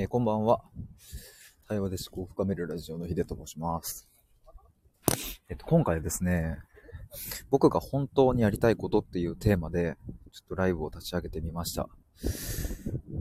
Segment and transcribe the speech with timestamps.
[0.00, 0.60] えーこんばんは。
[1.66, 4.08] 対話で思考を深めるラジオのヒデと申します。
[5.48, 6.58] えっと、今回ですね、
[7.50, 9.96] 僕が本当にやりたいことっていうテーマで、
[10.30, 11.88] ちょっとライブを立ち上げてみました。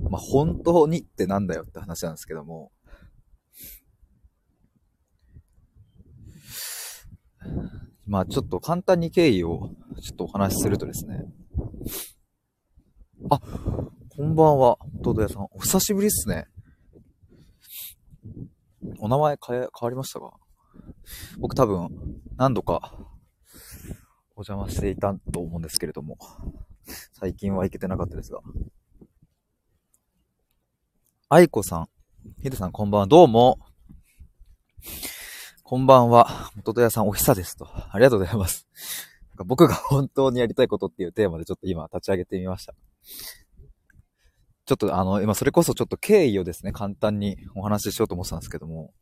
[0.07, 2.71] まあ、本当にってなんだよって話なんですけども、
[8.05, 11.25] まあ、ちょっと簡単に経緯をちょっとお話しするとですね、
[13.31, 13.39] あ、
[14.15, 15.47] こんばんは、弟屋さん。
[15.49, 16.45] お久しぶりっすね。
[18.99, 20.33] お名前変え、変わりましたか？
[21.39, 21.89] 僕多分、
[22.37, 22.93] 何度か、
[24.35, 26.17] お邪魔していたと思うんですけれども、
[27.13, 28.39] 最近は行けてなかったですが。
[31.29, 31.89] 愛子さん、
[32.41, 33.59] ヒデさんこんばんは、どうも。
[35.63, 37.67] こんばんは、元屋さんお久ですと。
[37.67, 38.67] ありがとうございます。
[39.45, 42.73] 僕が本当にやりたいことっていうテーマでちょっと今立ち上げてみました。
[44.67, 48.93] ちょっとあの、今それこそちょっと経緯をですね、簡単にお話ししようと思ってたんですけども、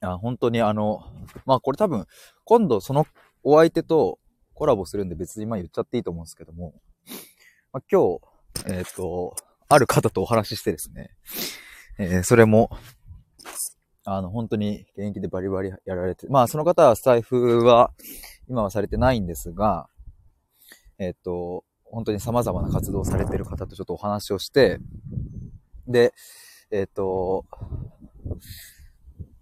[0.00, 1.02] あ本当にあの、
[1.44, 2.06] まあこれ多分、
[2.44, 3.06] 今度その
[3.42, 4.18] お相手と
[4.54, 6.72] コラボするんで別に今言っちゃっていいと思うんですけども、
[7.74, 8.18] まあ、今
[8.66, 9.36] 日、えっ、と、
[9.68, 11.10] ある方とお話ししてですね、
[11.98, 12.70] えーそれも、
[14.04, 17.92] あの、本当に現役でバリバリやられて、まあその方はスタイフは
[18.48, 19.88] 今はされてないんですが、
[20.98, 24.78] えっ、と、本当に様々な活動をされている方とちょっとお話をして、
[25.86, 26.14] で、
[26.70, 27.44] えっ、と、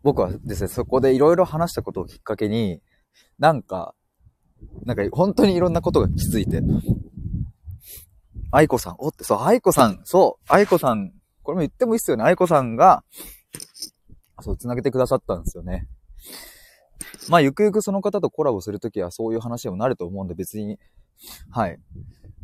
[0.02, 2.82] 僕はですね、そこでいろいろ話したことをきっかけに、
[3.38, 3.94] なんか、
[4.84, 6.60] なんか本当にいろんなことが気づいて、
[8.50, 11.12] 愛子さん、おって、そう、愛子さん、そう、愛子さん、
[11.44, 13.04] これも言ってもいいっすよね、愛子さんが、
[14.40, 15.86] そう、繋げてくださったんですよね。
[17.28, 20.80] まあ、ゆくゆくその方とコラボするときはそういう話にもなると思うんで別に、
[21.50, 21.78] はい。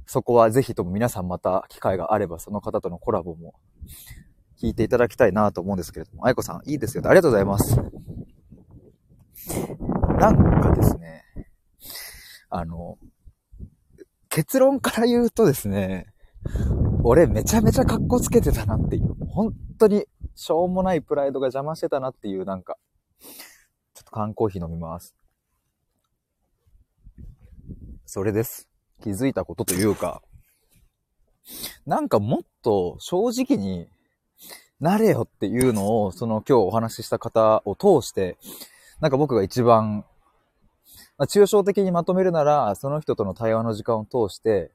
[0.07, 3.55] そこはぜひとも皆さんまた機会があればその方とのコラボも
[4.61, 7.03] 聞いていただきたいなと思うんですけれども、愛子さん、いいですよ。
[7.07, 7.77] ありがとうございます。
[10.19, 11.25] なんかですね、
[12.49, 12.99] あの、
[14.29, 16.07] 結論から言うとですね、
[17.03, 22.77] 俺めちゃめちゃ格好つけてたなっていう、本当にしょうもないプライドが邪魔してたなっていう、なんか、
[23.21, 25.15] ちょっと缶コーヒー飲みます。
[28.07, 28.69] それです。
[29.03, 30.23] 気づいたことというか、
[31.87, 33.89] なんかもっと正直に
[34.81, 38.37] なれよっていうのを、その今日お話しした方を通して、
[39.01, 40.05] なんか僕が一番、
[41.19, 44.71] まあ、抽象的にまとめるなら、その人との対話の時間を通して、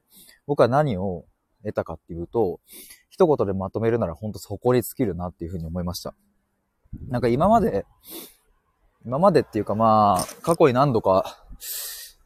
[0.48, 1.26] 僕は何を
[1.64, 2.60] 得たかっていうと、
[3.10, 6.16] 一言でまとめるなら本当そこに尽きるなっていうふうに思いました。
[7.10, 7.86] なんか今まで、
[9.06, 11.46] 今までっていうかまあ、過去に何度か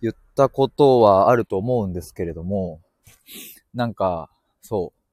[0.02, 2.82] 言ったことはあると思うんですけれども、
[3.74, 4.30] なんか、
[4.62, 5.06] そう。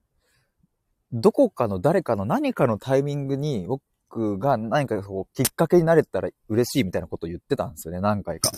[1.13, 8.51] どこかの誰かの何かのタイミングに僕が何かこうきっかけになれたら嬉しいみたいなことを言ってたんですよね、何回か。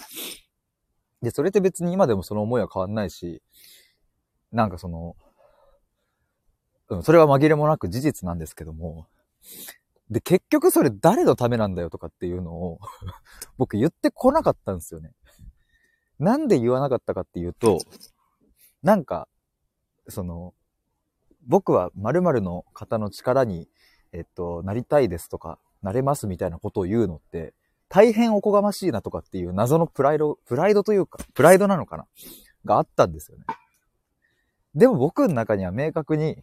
[1.20, 3.42] で、それって別に今でもその思いは変わんないし、
[4.52, 5.16] なんかその、
[6.90, 9.08] うん、それは紛れもなく事実なんですけども、
[10.10, 12.78] で、結局それ誰のためなんだよとかっていうのを
[13.56, 15.12] 僕言ってこなかったんですよね。
[16.18, 17.78] なんで言わなかったかっていうと、
[18.82, 19.28] なんか、
[20.08, 20.54] その、
[21.46, 23.68] 僕は〇〇の方の力に、
[24.12, 27.52] えっと、なりたいですとか、なれますみたいなことを言うのって、
[27.88, 32.06] 大変おこがましいなとかっていう謎のプライド、プライドというか、プライドなのかな？
[32.64, 33.44] があったんですよね。
[34.74, 36.42] でも僕の中には明確に、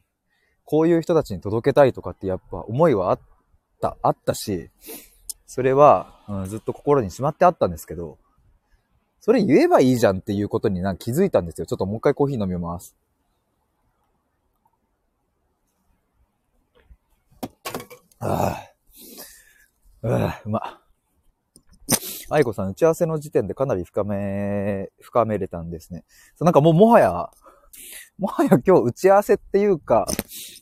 [0.63, 3.19] こういう人たちに届けたいとかってやっぱ思いはあっ
[3.81, 4.69] た、あったし、
[5.47, 8.19] それは、うん、ずっと心にしまってあったんですけど、
[9.21, 11.67] それ言えばいいじゃんっていうことになんか気づいたんですよ。
[11.67, 12.95] ちょっともう一回コーヒー飲みます。
[18.19, 18.57] あ
[20.03, 20.79] あ、ああ、うま。
[22.31, 26.03] 愛子さん、打ち合わせの時点でかなり深め、深めれたんですね。
[26.35, 27.29] そなんかもうもはや、
[28.17, 30.07] もはや今日打ち合わせっていうか、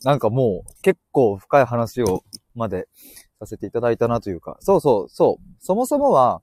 [0.04, 2.24] なんかもう結構深い話を
[2.54, 2.88] まで
[3.38, 6.42] させていただいたなというか、そうそうそう、そもそもは、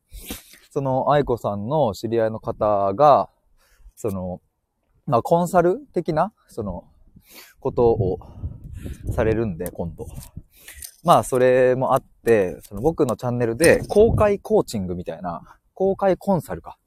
[0.78, 3.32] その愛子さんの知り合いの方が、
[3.96, 4.42] その、
[5.08, 6.84] まあコンサル的な、その、
[7.60, 8.20] ことを
[9.16, 10.06] されるんで、今度。
[11.04, 16.78] まあ、それもあって、その僕のチャンネルで公開コーチングみたいな、公開コンサルか、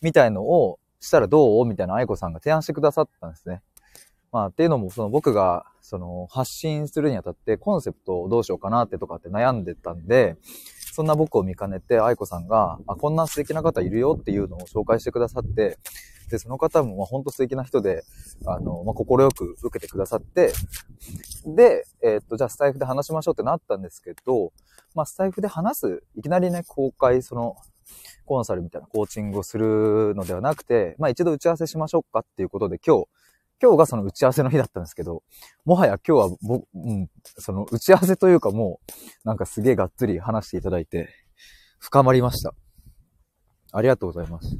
[0.00, 1.66] みたいのをしたらどう？
[1.66, 3.62] みたいな愛子さんが提案してくださったんですね。
[4.30, 10.36] まあ、っていうのも、その僕が、その発信するにあたってコンセプトをどうしようかなってとかって悩んでたんで、
[10.94, 15.76] そんな僕を見かねて愛子さんが、あ、こんな素敵な方いるよっていうのを紹介してくださって、
[16.30, 18.04] で、その方も、まあ、ほんと素敵な人で、
[18.46, 20.52] あの、まあ、心よく受けてくださって、
[21.44, 24.52] で、えー、っと、じゃあスタイフで話しましょうってなったんですけど、
[24.94, 27.56] まあ、スタイフで話す、いきなりね、公開、その、
[28.24, 33.08] コンサルみたいなコーチングをするのではなくて、まあ、一度打ち合わせしましょうかっていうことで、今日、
[33.64, 35.22] 今日がその打ち合わせの日だったんですけど、
[35.64, 37.08] もはや今日は僕、うん、
[37.38, 38.92] その打ち合わせというかもう、
[39.26, 41.08] なんかすげえがっつり話していただいて、
[41.78, 42.52] 深まりました。
[43.72, 44.58] ありがとうございます。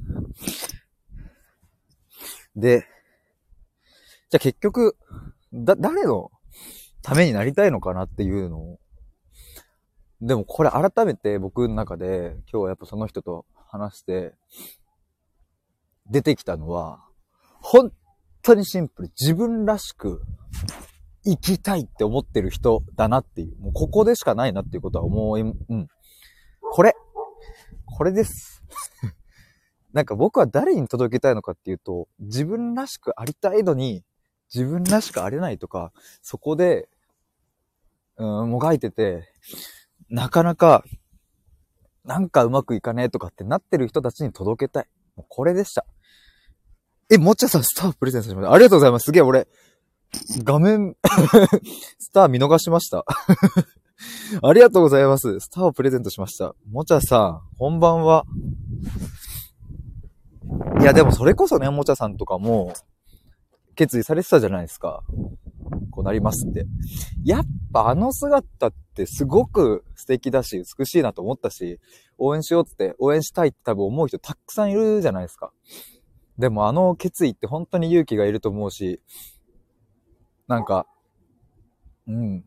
[2.57, 2.87] で、
[4.31, 4.97] じゃあ結局、
[5.53, 6.31] だ、誰の
[7.03, 8.79] ためになりたいのかなっていうのを、
[10.23, 14.33] でもこれ改めて僕の中で今日はやっぱその人と話して
[16.07, 17.05] 出てきたのは、
[17.61, 17.93] 本
[18.45, 19.11] 当にシンプル。
[19.19, 20.23] 自分らしく
[21.25, 23.57] 生きたいって思ってる人だなっていう。
[23.59, 25.89] もうここでしかないなっていうことは思い、うん。
[26.61, 26.95] これ。
[27.87, 28.63] これです。
[29.93, 34.05] なんか僕は誰に届けたいのかっていうと、自分らしくありたいのに、
[34.53, 36.89] 自分らしくあれないとか、そこで、
[38.17, 39.33] うん、もがいてて、
[40.11, 40.85] なかなか、
[42.05, 44.89] なんかうまくいかねえとかってなってる人たちに届けたい。
[45.17, 45.87] もうこれでした。
[47.11, 48.53] え、もちゃさんスタープレゼントしました。
[48.53, 49.05] ありがとうございます。
[49.05, 49.47] すげえ、俺、
[50.43, 50.97] 画面
[51.99, 53.05] スター見逃しました。
[54.43, 55.41] ありがとうございます。
[55.41, 56.55] スターをプレゼントしました。
[56.71, 58.25] もちゃさん、こんばんは。
[60.81, 62.75] いや、でもそれこそね、もちゃさんとかも、
[63.75, 65.03] 決意されてたじゃないですか。
[65.91, 66.67] こうなりますって。
[67.25, 71.81] やっぱあの姿ってすごく素敵だし、美しいなと思ったし、
[72.19, 75.53] 応援しようって、応援したいって多分思う人たくさんいるじゃないですか。
[76.39, 79.01] でもあの決意って本当に勇気がいると思うし、
[80.47, 80.87] なんか、
[82.07, 82.45] うん。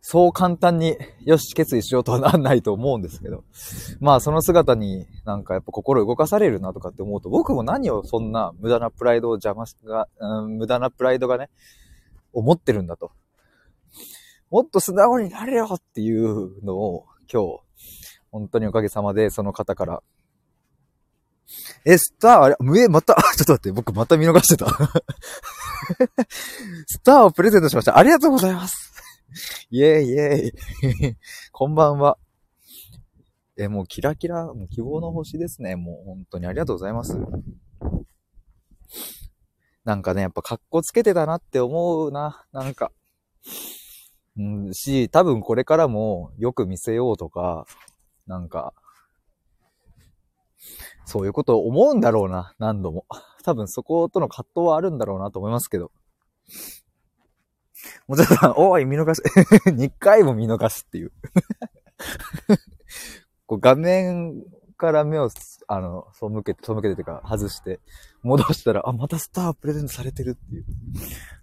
[0.00, 3.42] そう簡単に、よし、決意しようとはなんないと思うんですけど。
[4.00, 11.48] まあ、その姿になんかやっぱ心動かされるなとかって思うと、僕も何をそんな無駄なプライドを邪魔しが、うん、無駄なプライドがね、
[12.34, 13.12] 思ってるんだと。
[14.50, 17.60] もっと素直になれよっていうのを今日、
[18.30, 20.02] 本当におかげさまでその方から
[21.84, 24.66] え、スター、あれ、え、また、 ちょっと待って、僕また見逃してた。
[26.86, 27.98] スターをプレゼントしました。
[27.98, 28.94] ありがとうございます。
[29.70, 30.52] イェイイェイ。
[31.52, 32.16] こんばんは。
[33.56, 35.76] え、もうキラキラ、もう希望の星ですね。
[35.76, 37.16] もう本当にありがとうございます。
[39.84, 42.44] なんかね、やっぱ格好つけてたなって思うな。
[42.52, 42.90] なんか。
[44.36, 47.66] うん、し、多分これからもよく見せようとか、
[48.26, 48.72] なんか、
[51.04, 53.06] そういうことを思うんだろうな、何度も。
[53.44, 55.90] 多分そことの葛藤はあるんだろうなと思いますけど。
[58.06, 59.20] もちろん、おい、見逃し、
[59.68, 61.12] 2回も見逃すっていう
[63.46, 64.42] こう画面
[64.76, 65.30] から目を、
[65.66, 67.80] あの、背けて、背けてというか、外して、
[68.22, 70.64] 戻したら、あ、またスタープレゼントされてるっていう。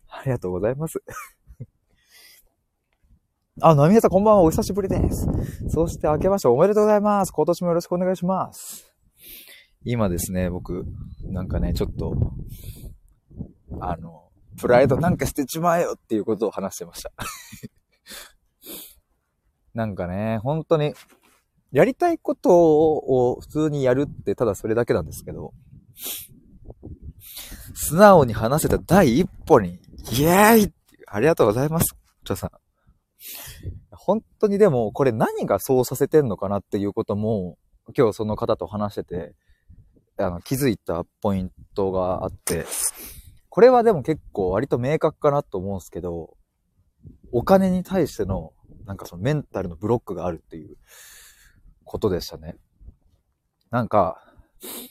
[0.08, 1.02] ありがとうございます
[3.62, 5.28] あ、なみさんこんばんは、お久しぶりです。
[5.69, 7.31] そして、明けましておめでとうございます。
[7.31, 8.90] 今年もよろしくお願いします。
[9.83, 10.86] 今ですね、僕、
[11.24, 12.16] なんかね、ちょっと、
[13.80, 17.12] あの、プライドなんか捨てちまえよっていうことを話してました
[19.74, 20.94] なんかね、本当に、
[21.72, 25.54] やりたいことを普通にやるってただそれだけなんですけど、
[27.74, 29.80] 素直に話せた第一歩に、
[30.12, 30.74] イエーイ
[31.07, 32.51] ありがとうございます、ちょさん。
[33.92, 37.58] 本当にでも、これ何がそうさせてんのかなっていうことも、
[37.98, 39.36] 今日その方と話してて、
[40.22, 42.66] あの、気づいたポイントがあって、
[43.50, 46.38] これはでも結構割と明確かなと思うんですけど、
[47.32, 48.54] お金に対しての、
[48.86, 50.78] なんかそのメンタルのブロックがあるっていう
[51.84, 52.56] ことでしたね。
[53.70, 54.22] なんか、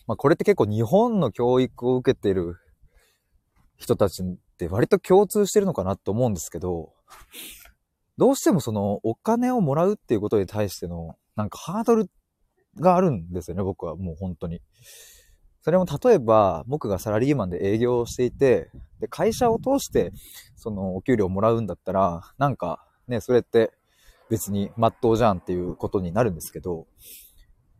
[0.07, 2.57] まあこれって結構日本の教育を受けてる
[3.77, 4.27] 人たちっ
[4.59, 6.93] て割と共通してるのかなと思うんですけど、
[8.19, 12.11] どうしてもそのお金をもらうっていうことに対してのなんかハードル
[12.77, 14.61] があるんですよね、僕はもう本当に。
[15.62, 20.12] それも例えば、僕がサラリーマンで営業をしていて、で、会社を通して、
[20.57, 23.73] その、お給料をもらうんだったら、なんか、ね、それって
[24.31, 26.87] 別に真っ当じゃんっていうことになるんですけど、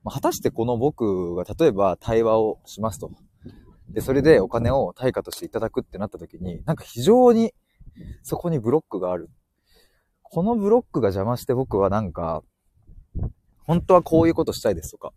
[0.03, 3.11] ま、果たしてこの僕が例えば対話をしますと。
[3.89, 7.55] で、それでお金を対価としていただくってなった時に、なんか非常に
[8.23, 9.31] そこにブロックがある。
[10.23, 12.43] このブロックが邪魔して僕はなんか、
[13.67, 15.13] 本当はこういうことしたいですとか、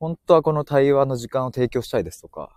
[0.00, 2.50] 本当はこの対話の時間を提供したいですとか、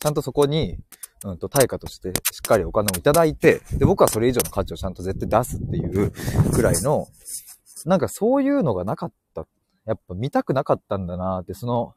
[0.00, 0.76] ちゃんとそこに、
[1.24, 6.10] うんと、対価としてしっかりお金をいただいて、で、僕はそれ以上の価値をちゃんと絶対出すっていう
[6.52, 7.06] くらいの、
[7.86, 9.46] なんかそういうのがなかった。
[9.86, 11.94] やっぱ見たくなかったんだなって、その、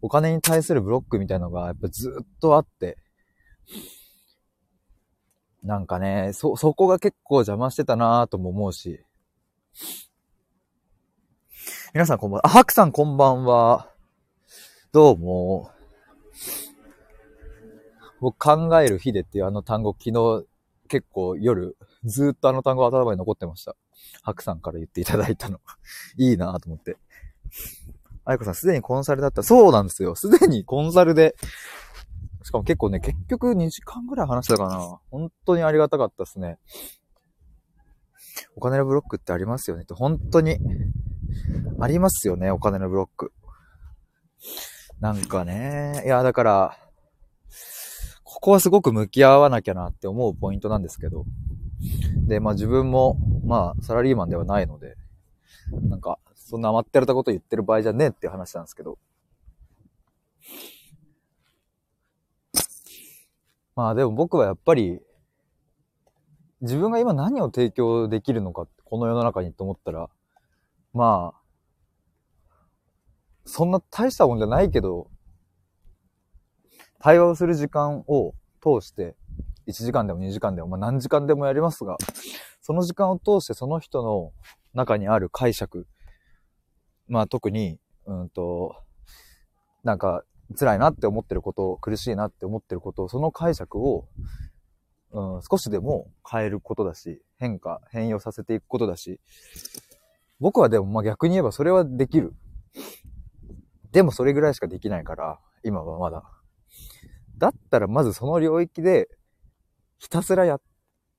[0.00, 2.96] お金に対するブロックみたいなのがやっぱずっとあって、
[5.62, 9.04] なんかね、そ、そこが結構邪魔してたなぁとも思うし。
[11.94, 12.46] 皆さんこんばんは。
[12.46, 13.88] あ、ハクさんこんばんは。
[14.90, 15.70] どうも。
[18.20, 20.44] 僕考える日でっていうあの単語昨日
[20.88, 23.76] 結構夜ずっとあの単語頭に残ってました。
[24.22, 25.60] ハクさんから言っていただいたの。
[26.18, 26.96] いいなぁと思って。
[28.24, 29.44] あやこさんすでにコンサルだった。
[29.44, 30.16] そうなんですよ。
[30.16, 31.36] すでにコンサルで
[32.42, 34.98] しかも結構ね、結局2時間ぐらい話したかな。
[35.12, 36.58] 本当にありがたかったですね。
[38.56, 40.58] お金のブロックってありますよねって、本当に、
[41.80, 43.32] ありますよね、お金のブロック。
[45.00, 46.78] なんかね、いや、だから、
[48.22, 51.24] ここはすごく向き合わなきゃなって思うポイントなんですけど。
[52.26, 54.96] で、まあ自分も、まあサラリーマンではないので、
[55.88, 58.98] なんか、そんな余ってられたこと言ってる場合じゃねえっていう話なんですけど。
[63.76, 65.00] まあでも僕はやっぱり、
[66.60, 70.08] 自分が今何を提供できるのか、この世の中にと思ったら、
[70.94, 71.40] まあ、
[73.44, 75.10] そんな大したもんじゃないけど、
[77.00, 79.16] 対話をする時間を通して、
[79.66, 81.98] 1時間でも2時間でも、まあ何時間でもやりますが、
[82.62, 84.32] その時間を通してその人の
[84.72, 85.86] 中にある解釈、
[87.08, 88.76] まあ特に、うんと、
[89.82, 90.22] なんか
[90.58, 94.08] 辛いなって思ってること、苦しいなって思ってること、その解釈を、
[95.10, 99.20] うん、少しでも変えることだし、変化、変容させていくことだし、
[100.40, 102.34] 僕はでもまあ逆に言えばそれはできる。
[103.92, 106.24] でもそれぐらいしかできないから、今はまだ。
[107.38, 109.08] だったらまずその領域で、
[109.98, 110.60] ひたすらやっ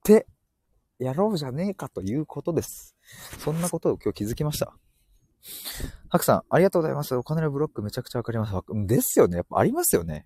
[0.04, 0.28] て、
[1.00, 2.96] やろうじゃねえかということです。
[3.40, 4.74] そんなことを今日気づきました。
[6.10, 7.16] ハクさん、ありがとうございます。
[7.16, 8.54] お金のブロックめちゃくちゃわかります。
[8.88, 9.38] ですよね。
[9.38, 10.26] やっぱありますよね。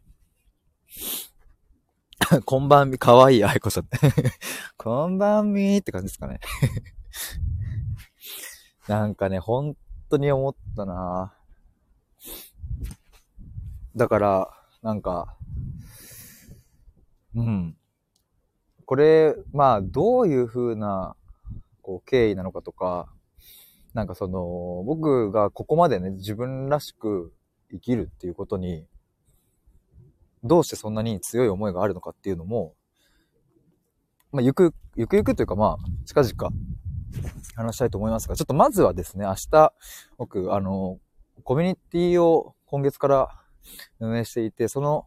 [2.46, 3.88] こんばんみ、かわいい、あいこさん。
[4.78, 6.40] こんばんみーって感じですかね。
[8.90, 9.78] なんかね、本
[10.10, 11.32] 当に思ったな
[13.96, 14.50] だから、
[14.82, 15.38] なんか、
[17.36, 17.78] うん。
[18.86, 21.16] これ、まあ、どういう風な、
[21.84, 23.14] こう、経緯なのかとか、
[23.94, 27.32] なんかその、僕がここまでね、自分らしく
[27.70, 28.88] 生きるっていうことに、
[30.44, 32.74] どうしてそんなに強い思いがあるのかっていうのも、
[34.32, 36.52] まあ、ゆく、ゆくゆくというかまあ、近々
[37.60, 39.74] 話したいと思いますが、ちょっとまずはですね、明日、
[40.18, 41.00] 僕、あの、
[41.44, 43.30] コミュニティを今月から
[44.00, 45.06] 運営していて、その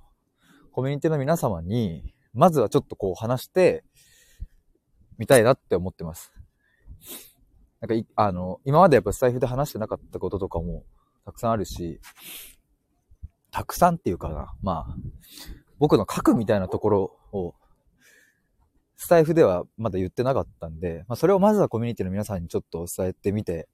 [0.72, 3.84] コミュニティの皆様に、まずはちょっとこう話して
[5.18, 6.32] みたいなって思ってます。
[7.80, 10.84] なんかい、あの、今までやっぱスタイフで話してなかったこととかも
[11.24, 12.00] たくさんあるし、
[13.50, 14.96] たくさんっていうかな、まあ、
[15.78, 17.54] 僕の書くみたいなところを、
[19.02, 23.68] スタイフではまだ言ってなかったんで、まあ、それをまずはコミュニティの皆さんにちょっと伝えてみて、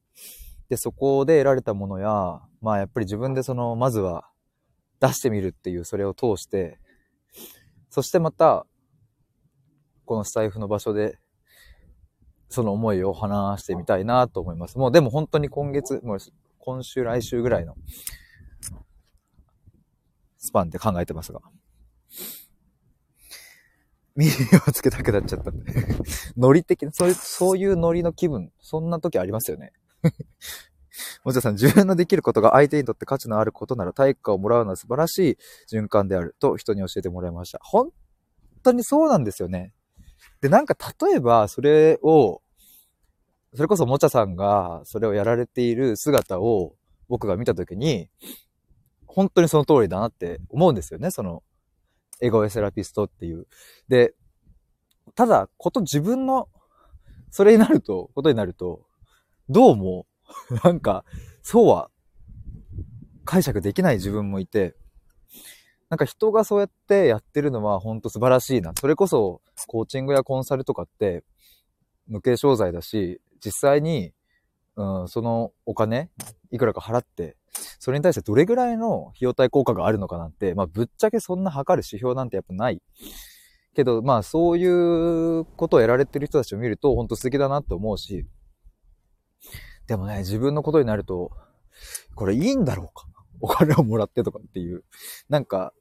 [0.70, 4.30] で、そこで得られたものや、まあやっぱり自分でその、まずは
[5.00, 6.78] 出してみるっていう、それを通して、
[7.90, 8.64] そしてまた、
[10.06, 11.18] このスタイフの場所で
[12.48, 14.78] その思いを話してみたいなと思います。
[14.78, 16.18] もうでも本当に今月、もう
[16.56, 17.74] 今週来週ぐらいの
[20.38, 21.42] スパンで考えてますが。
[24.18, 24.32] 耳
[24.66, 25.52] をつけたくなっちゃった
[26.36, 29.72] ノリ的な、そういう、そういうノリの気分、そんな時ありますよね。
[31.22, 35.38] もちろさん、自分のできることが相手にとって価値のあることなら対価をもらうのは素晴らしい
[35.70, 37.60] 循環であると人に教えてもらいました。
[37.62, 37.90] 本
[38.64, 39.72] 当にそうなんですよね。
[40.40, 42.42] で、なんか例えば、それを、
[43.54, 46.74] それこそもちゃさんがそれをやられている姿を
[47.08, 48.10] 僕が見たときに、
[49.06, 51.44] 本当にその通りだなって思うんですよね、その、
[52.20, 53.46] エゴエセラピストっていう。
[53.88, 54.14] で、
[55.14, 56.48] ただ、こと自分の、
[57.30, 58.86] それになると、ことになると、
[59.48, 60.06] どうも、
[60.64, 61.04] なんか、
[61.42, 61.90] そうは、
[63.24, 64.76] 解釈できない自分もいて、
[65.90, 68.72] なんか人がそうやってやってるのは本当素晴らしいな。
[68.78, 71.24] それこそコーチングやコンサルとかって
[72.06, 74.12] 無形商材だし、実際に、
[74.76, 76.10] うん、そのお金、
[76.50, 77.37] いくらか払って、
[77.78, 82.82] それに対してどれぐらいの費用対効果があるのかなんて、まあぶっちゃけそんな測る指標なんてやっぱない。
[83.74, 88.26] けど、まあそういうことをやられてる人たちを見ると本当素敵だなって思うし、
[89.86, 91.30] でもね、自分のことになると、
[92.14, 93.06] これいいんだろうか
[93.40, 94.84] お金をもらってとかっていう、
[95.28, 95.72] なんか、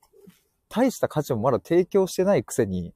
[0.70, 2.94] 大した価値もまだ提供してないくせに、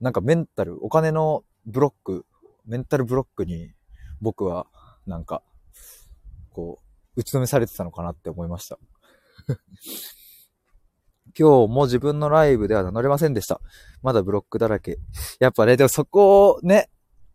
[0.00, 2.26] なんかメンタル、お金のブロック、
[2.66, 3.72] メンタルブロックに
[4.20, 4.66] 僕は
[5.06, 5.42] なんか、
[6.50, 6.85] こう、
[7.16, 8.78] 打ち止めされてたのかなって思いました。
[11.38, 13.60] 今日も自分のライブでは名乗れませんでした。
[14.02, 14.98] まだブロックだらけ。
[15.40, 16.88] やっぱね、でもそこをね、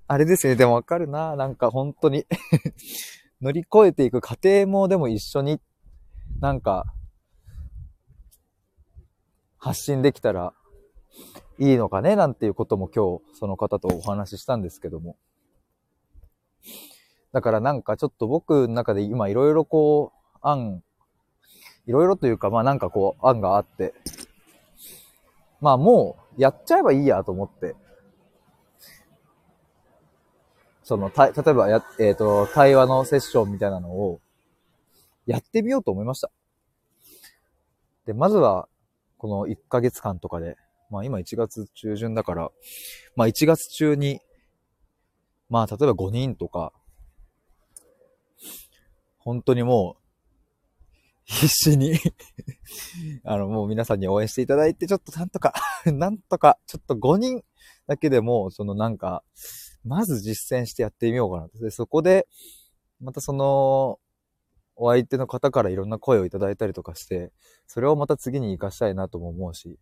[0.08, 1.36] あれですね、でもわかるな。
[1.36, 2.26] なんか本当に
[3.42, 5.60] 乗り越えていく過程もでも一緒に、
[6.40, 6.94] なんか、
[9.58, 10.54] 発信できたら
[11.60, 15.18] いいのかね、なんていうことも今日その方とお話ししたんですけども。
[17.34, 20.84] だからなんかちょっと僕の中で今いろいろこう、案、
[21.88, 23.94] いろいろというかまあなんかこう案があって、
[25.62, 27.76] まあもうやっちゃえばいいやと思って、
[30.84, 34.20] その、た、例えばや、えっ、ー、と、対話のセッションみたいなのを
[35.26, 36.32] やってみようと思いました。
[38.06, 38.68] で、まずは、
[39.18, 40.58] この1ヶ月間とかで、
[40.90, 42.52] まあ今1月中旬だから、
[43.16, 44.20] まあ1月中に、
[45.50, 46.74] まあ例えば5人とか、
[49.24, 50.02] 本当にもう、
[51.26, 51.94] 必死に
[53.24, 55.54] あの、もう皆さんに応援していただいて、ちょっとなんとか
[55.86, 57.44] なんとか、ちょっと5人
[57.88, 59.24] だけでも、そのなんか、
[59.84, 61.60] まず実践してやってみようかなと。
[61.60, 62.28] で、そこで、
[63.00, 64.00] またその、
[64.76, 67.32] お相手の方からいろんな声をいただいたりとかして、
[67.68, 69.80] それをまた次に活かしたいなとも思うし、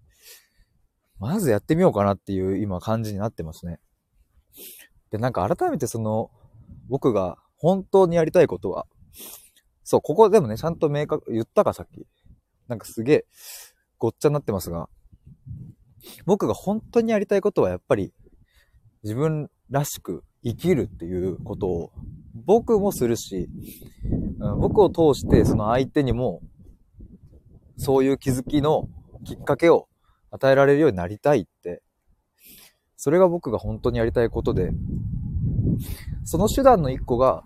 [1.20, 3.80] まずやってみようかなっていう今感じになってますね。
[5.12, 6.32] で、なんか改めてその、
[6.88, 8.88] 僕が本当にやりたいことは、
[9.84, 12.06] そう、ここでもね、ちゃんと明確、言ったかさっき。
[12.68, 13.26] なんかすげえ、
[13.98, 14.90] ごっちゃになってますが、
[16.26, 18.14] 僕が本当にやりたいことはやっぱり、
[19.04, 21.92] 自分らしく生きるっていうことを、
[22.46, 23.50] 僕もするし、
[24.60, 26.42] 僕を通してその相手にも、
[27.78, 28.88] そういう気づきの
[29.26, 29.88] きっかけを
[30.32, 31.82] 与えられるようになりたいって、
[32.96, 34.72] それが僕が本当にやりたいことで、
[36.26, 37.44] その手段の一個が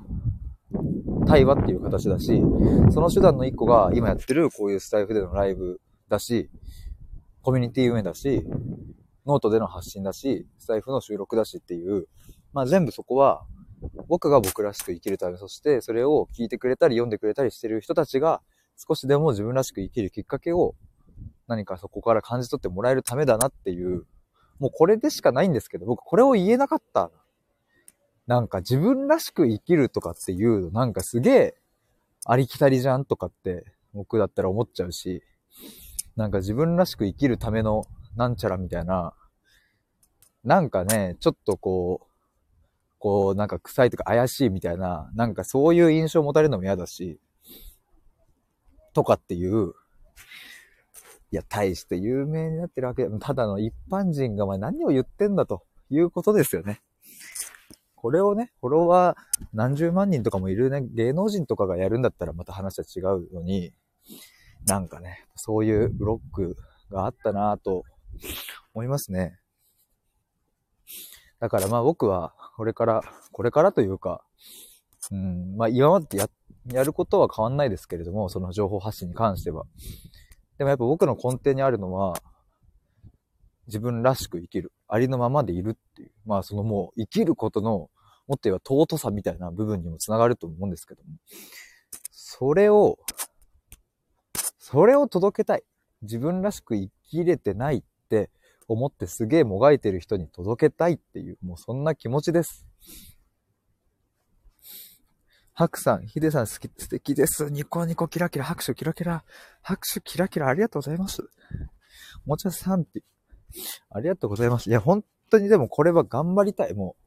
[1.25, 2.41] 対話っていう形だし、
[2.91, 6.49] その手段の一個が今やってるこういうスタイフでのライブだし、
[7.41, 8.43] コミュニティ運営だし、
[9.25, 12.07] ノートでの発信だし、スタイフの収録だしっていう、
[12.53, 13.45] まあ全部そこは
[14.07, 18.41] 僕が僕らしく生きるため、そしてそれを聞いてくれたり読んでくれたりしてる人たちが
[18.77, 20.75] 少しでも自分らしく生きるきっかけを
[21.47, 24.05] 何かそこから感じ取ってもらえるためだなっていう、
[24.59, 27.11] もうこれでしかないんですけど、僕これを言えなかった。
[28.27, 31.55] なんか自分らしく生きるとかっていうの、なんかすげえ
[32.25, 35.23] ありきたりじゃんとかって僕だったら思っちゃうし、
[36.15, 37.83] なんか自分らしく生きるための
[38.15, 39.13] なんちゃらみたいな、
[40.43, 42.07] なんかね、ちょっとこう、
[42.99, 47.19] こうなんか臭いとか怪しいみたいな、なんかそういう印象を持たれるのも嫌だし、
[48.93, 49.73] とかっていう、
[51.31, 56.81] いや、大して有名になってるわけただの一般人がお前何を言ってんだということですよね。
[58.03, 63.71] これをね、フォロワー何十万人とかもいるね、芸能人とかがやるんだったらまた話は違うのに、
[64.65, 66.57] なんかね、そういうブロック
[66.91, 67.85] があったなぁと
[68.73, 69.39] 思いますね。
[71.39, 74.21] だからまあ僕は、これから、これからというか、
[75.09, 76.29] うん、まあ今までや、
[76.73, 79.63] やることは変わんないですけれども、その情報発信に関しては。
[80.57, 82.15] でもやっぱ僕の根底にあるのは、
[83.67, 84.73] 自分らしく生きる。
[84.89, 86.11] ありのままでいるっていう。
[86.25, 87.89] まあそのもう生きることの、
[88.27, 91.09] もっと言えば尊さみたいな部分にもつながると思うんですけども。
[92.11, 92.97] それを、
[94.57, 95.63] それを届けたい。
[96.01, 98.29] 自分らしく生きれてないって
[98.67, 102.65] 思ってすげえもがいてる人に届けたいっていう、もうそんな気持ちです。
[105.55, 107.51] ハクさん、ヒデさん好き、素敵です。
[107.51, 109.23] ニコニコキラキラ、拍手キラキラ、
[109.61, 111.21] 拍手キラキラ、ありがとうございます。
[112.25, 113.03] おもちゃさんって、
[113.91, 114.69] ありがとうございます。
[114.69, 117.03] いや、本当にでもこれは頑張りたい、もう。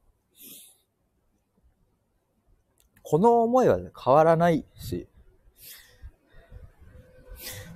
[3.09, 5.07] この思いは、ね、変わらないし。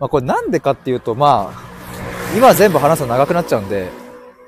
[0.01, 3.91] まあこれなんでかっていうと、まあ、今全部話すの長くなっちゃうんで、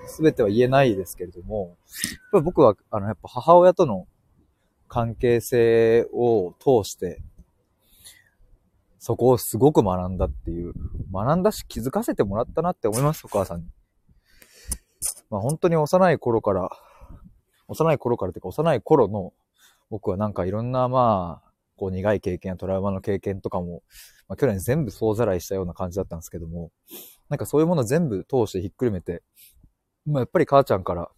[0.08, 1.76] すべては言えないですけれども、
[2.10, 4.08] やっぱ僕は、あの、やっぱ母親との
[4.88, 7.22] 関係性を通して、
[8.98, 10.74] そこをすごく学んだっていう、
[11.12, 13.66] 学んだし気づかせてもらったなって思います、お母さんに。
[15.30, 16.70] まあ本当に幼い頃から、
[17.68, 19.32] 幼い頃からっていうか幼い頃の
[19.92, 23.82] 僕はなんかいろんなまあ、こう苦い経験やトラウマの経験とかも、
[24.26, 26.70] まあ去年全部総ざらいしたような感じだったんですけども、
[27.28, 29.22] なんかそういうもの全部通してひっくるめて、
[30.06, 31.10] まあやっぱり母ちゃんから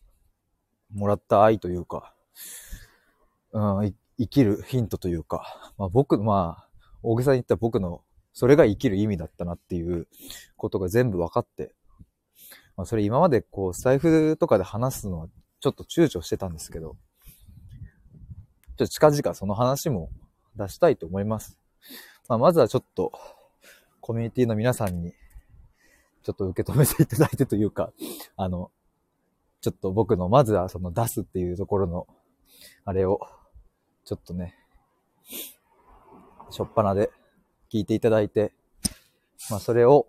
[0.92, 2.14] もらった愛というか、
[3.52, 6.68] うん、生きるヒントというか、まあ僕、まあ、
[7.04, 10.08] 大げさに言った僕の、それが生きる意味だったなっていう
[10.56, 11.76] ことが全部分かって、
[12.76, 15.28] まあそれ今までこう、財布とかで話すのは
[15.60, 16.96] ちょっと躊躇してたんですけど、
[18.76, 20.10] ちょっと近々その話も
[20.56, 21.58] 出したいと思います。
[22.28, 23.12] まあまずはちょっと、
[24.00, 25.12] コミュニティの皆さんに、
[26.22, 27.92] ちょっと受け止めていただいてというか、
[28.36, 28.70] あの、
[29.60, 32.06] ちょっと僕の、まずはその出すっていうところの、
[32.84, 33.20] あれを、
[34.04, 34.56] ちょっとね、
[36.50, 37.10] しょっぱなで
[37.72, 38.52] 聞いていただいて、
[39.50, 40.08] まあそれを、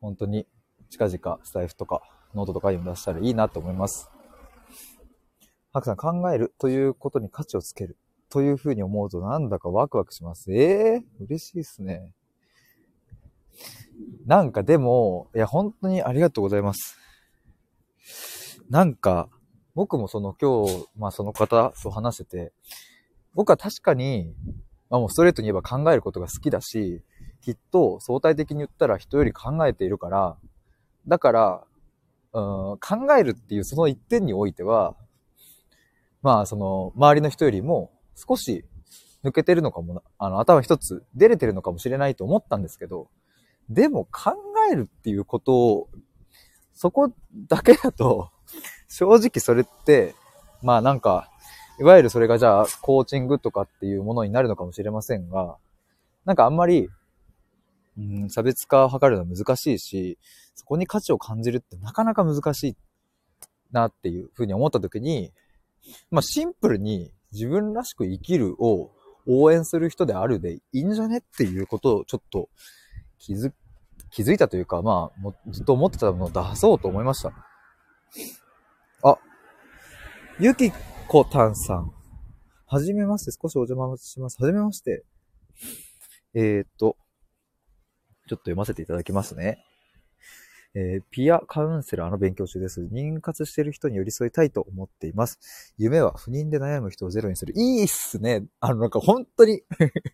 [0.00, 0.46] 本当に
[0.90, 2.02] 近々スタイフとか
[2.34, 4.13] ノートとかにも出したらいいなと思います。
[5.74, 7.98] ハクさん考えるということに価値をつける
[8.30, 10.52] というふうに思うとなんだかワクワクします。
[10.52, 12.12] ええー、嬉しいですね。
[14.24, 16.96] なんかでも、いや本当にありがとうございます。
[18.70, 19.28] なんか、
[19.74, 22.52] 僕もその今日、まあその方と話してて、
[23.34, 24.32] 僕は確かに、
[24.90, 27.02] まあもうストレートに言えば考えることが好きだし、
[27.40, 30.36] きっと相対的に言ったら人より考えているから、
[31.08, 31.64] だから、
[32.32, 32.40] う
[32.74, 34.94] ん、考えるっていうその一点においては、
[36.24, 38.64] まあその周りの人よりも少し
[39.22, 43.08] 抜けてるのかもな、あの頭一つ出れてるのかもしれないと思ったんですけど、
[43.68, 44.32] でも考
[44.72, 45.88] えるっていうことを、
[46.72, 47.12] そこ
[47.46, 48.30] だけだと、
[48.88, 50.14] 正直それって、
[50.62, 51.30] まあなんか、
[51.78, 55.58] いわゆるそれがじゃあ、コーチングとかっていうものになるのかもしれませんが、
[56.24, 56.88] なんかあんまり、
[57.98, 60.18] うん、差別化を図るのは難しいし、
[60.54, 62.76] そこに価値を感じるってなかなか難しい
[63.72, 65.32] なっていうふうに思った時に、
[66.10, 68.90] まあシンプルに自分らしく生きるを
[69.26, 72.48] 応援する人であるでいいんじゃねっていうことをちょっと
[73.18, 73.52] 気づ、
[74.10, 77.32] 気づいたというか、まあ、もずっと思ってたものを出そうと思いました。
[79.02, 79.18] あ、
[80.38, 80.72] ゆき
[81.08, 81.92] こたんさん。
[82.66, 84.42] はじめまして、少しお邪魔します。
[84.42, 85.04] はじめまして。
[86.34, 86.96] えー、っと、
[88.28, 89.64] ちょっと読ませていただきますね。
[90.76, 92.82] えー、ピアカウンセラーの勉強中です。
[92.92, 95.72] 妊活している人に寄り添いたいと思っています。
[95.78, 97.54] 夢は不妊で悩む人をゼロにする。
[97.56, 98.44] いいっすね。
[98.58, 99.62] あの、なんか本当に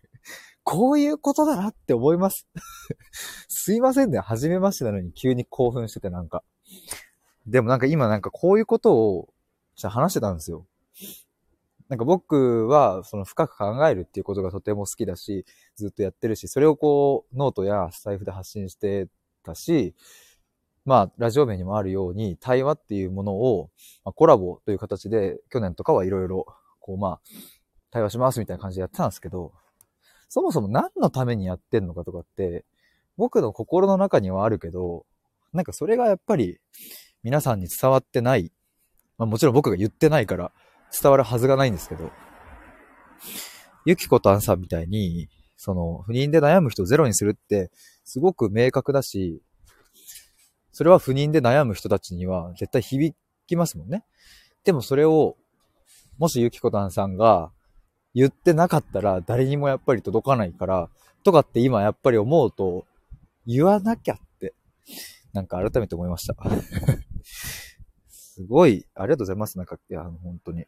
[0.63, 2.47] こういうことだなって思います。
[3.49, 4.19] すいませんね。
[4.19, 6.43] 初めましてなのに急に興奮しててなんか。
[7.47, 9.33] でもなんか今なんかこういうことを
[9.75, 10.67] じゃ話してたんですよ。
[11.89, 15.45] なんか僕はその深く考えるっていうことがとても好きだし、
[15.75, 19.07] ずっとやってるし、それをこうノートやスタイフで発信して
[19.43, 19.95] たし、
[20.85, 23.69] まあ、ラジオ名にもあるように、対話っていうものを、
[24.03, 26.45] まあ、コラボという形で、去年とかはいろいろ、
[26.79, 27.21] こうまあ、
[27.91, 29.53] 対話しますみたいな感じでやってたんですけど、
[30.29, 32.65] そもそも何のためにやってんのかとかって、
[33.17, 35.05] 僕の心の中にはあるけど、
[35.53, 36.59] なんかそれがやっぱり
[37.23, 38.51] 皆さんに伝わってない。
[39.17, 40.51] まあもちろん僕が言ってないから
[40.99, 42.09] 伝わるはずがないんですけど、
[43.85, 47.69] ゆきこたんさんみたいに、その不妊で悩む人をゼロにするって
[48.03, 49.43] すごく明確だし、
[50.81, 53.15] それは不妊で悩む人たちには絶対響
[53.45, 54.03] きますもんね。
[54.63, 55.37] でもそれを、
[56.17, 57.51] もしゆきこたんさんが
[58.15, 60.89] 言ってなかったら誰にもやっぱり届かないから、
[61.23, 62.87] とかって今やっぱり思うと、
[63.45, 64.55] 言わなきゃって、
[65.33, 66.35] なんか改めて思いました。
[68.09, 69.59] すごい、ありがとうございます。
[69.59, 70.65] なんか、いや、本当に。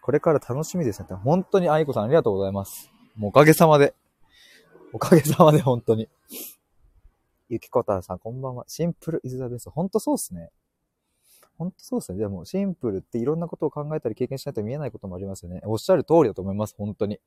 [0.00, 1.08] これから楽しみですね。
[1.24, 2.88] 本当に、あいこさんありがとうございます。
[3.16, 3.96] もうおかげさまで。
[4.92, 6.08] おかげさまで、本当に。
[7.48, 8.64] ゆきこたんさん、こんばんは。
[8.66, 9.70] シンプルイズザベスト。
[9.70, 10.50] ほんとそうっすね。
[11.56, 12.18] ほんとそうっすね。
[12.18, 15.60] でも、シンプルっていろんなことを考えたり経験しないと見えないこともありますよね。
[15.64, 16.74] おっしゃる通りだと思います。
[16.76, 17.20] 本当に。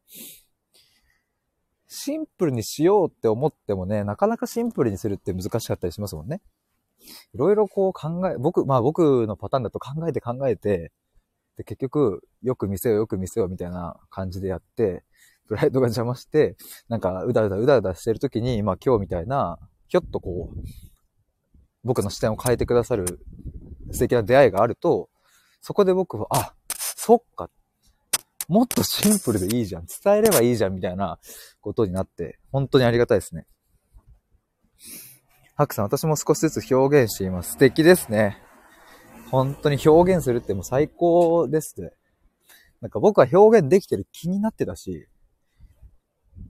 [1.87, 6.41] シンプルにしようって思ってもね、なかなかシンプルにするって難しかったりしますもんね。
[7.33, 10.91] いろいろこう考え、僕、まあ僕のパターンだと考えて考えて、
[11.55, 15.03] で、結局、よく見せよう、よく見せようみたいな感じでやって、
[15.47, 16.55] プライドが邪魔して、
[16.89, 19.57] なんか、うだうだうだうだしてるときに、まあ今日みたいな、
[19.89, 20.63] ひょっとこう、
[21.83, 23.19] 僕の視点を変えてくださる
[23.91, 25.09] 素敵な出会いがあると、
[25.61, 27.49] そこで僕は、あ、そっか。
[28.47, 29.85] もっとシンプルでいいじゃん。
[30.03, 31.19] 伝えればいいじゃん、みたいな
[31.59, 33.45] ことになって、本当にありがたいですね。
[35.55, 37.51] ハクさん、私も少しずつ表現しています。
[37.53, 38.41] 素敵ですね。
[39.31, 41.91] 本当に表現するってもう最高ですね。
[42.81, 45.07] なんか僕は表現できてる気になってたし、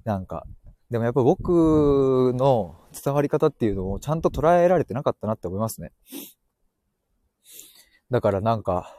[0.04, 0.46] なんか、
[0.90, 5.92] でもやっぱ僕の伝わり方っていうのをちゃんと捉えられてなかったなって思いますね。
[8.10, 8.92] だからなんか、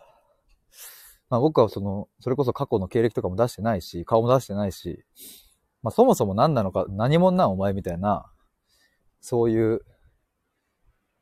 [1.29, 5.05] まあ僕はその、それこそ過去の経歴とかも出してないし、顔も出してないし、
[5.83, 8.31] まあそもそも何なのか、何者なんお前みたいな、
[9.20, 9.81] そういう、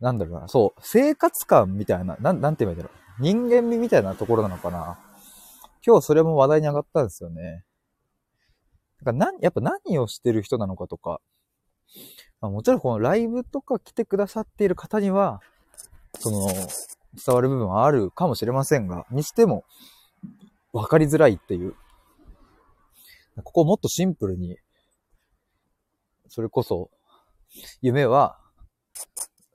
[0.00, 3.22] なんだろうな、そう、生活感みたいな、なん、なんて言えばいいんだろう。
[3.22, 4.98] 人間味みたいなところなのかな。
[5.84, 7.64] 今日それも話題に上がったんですよね。
[9.02, 11.20] だからやっぱ何をしてる人なのかとか、
[12.40, 15.40] まあ、もちろんこのライブとか来てくださっている方には、
[16.18, 19.64] その、伝わる部分はあるかもしれませんが、にしても、
[20.72, 21.74] わかりづらいっていう。
[23.44, 24.58] ここをもっとシンプルに、
[26.28, 26.90] それこそ、
[27.80, 28.38] 夢は、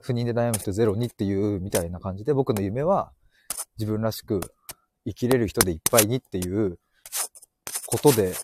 [0.00, 3.12] 不妊で悩む人ゼロにっていうみたいな感じで、僕の夢は、
[3.78, 4.40] 自分らしく
[5.06, 6.78] 生きれる人でいっぱいにっていう
[7.86, 8.34] ことで、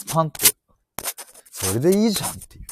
[0.00, 0.46] スパンって、
[1.50, 2.64] それでいいじゃんっていう。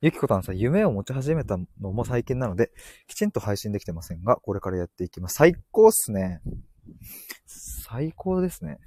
[0.00, 2.70] ゆきこたんさん、夢を持ち始めたのも最近なので、
[3.08, 5.34] きちんと配信できてませんが、これからやっていきます。
[5.34, 6.40] 最高っすね。
[7.46, 8.78] 最高ですね。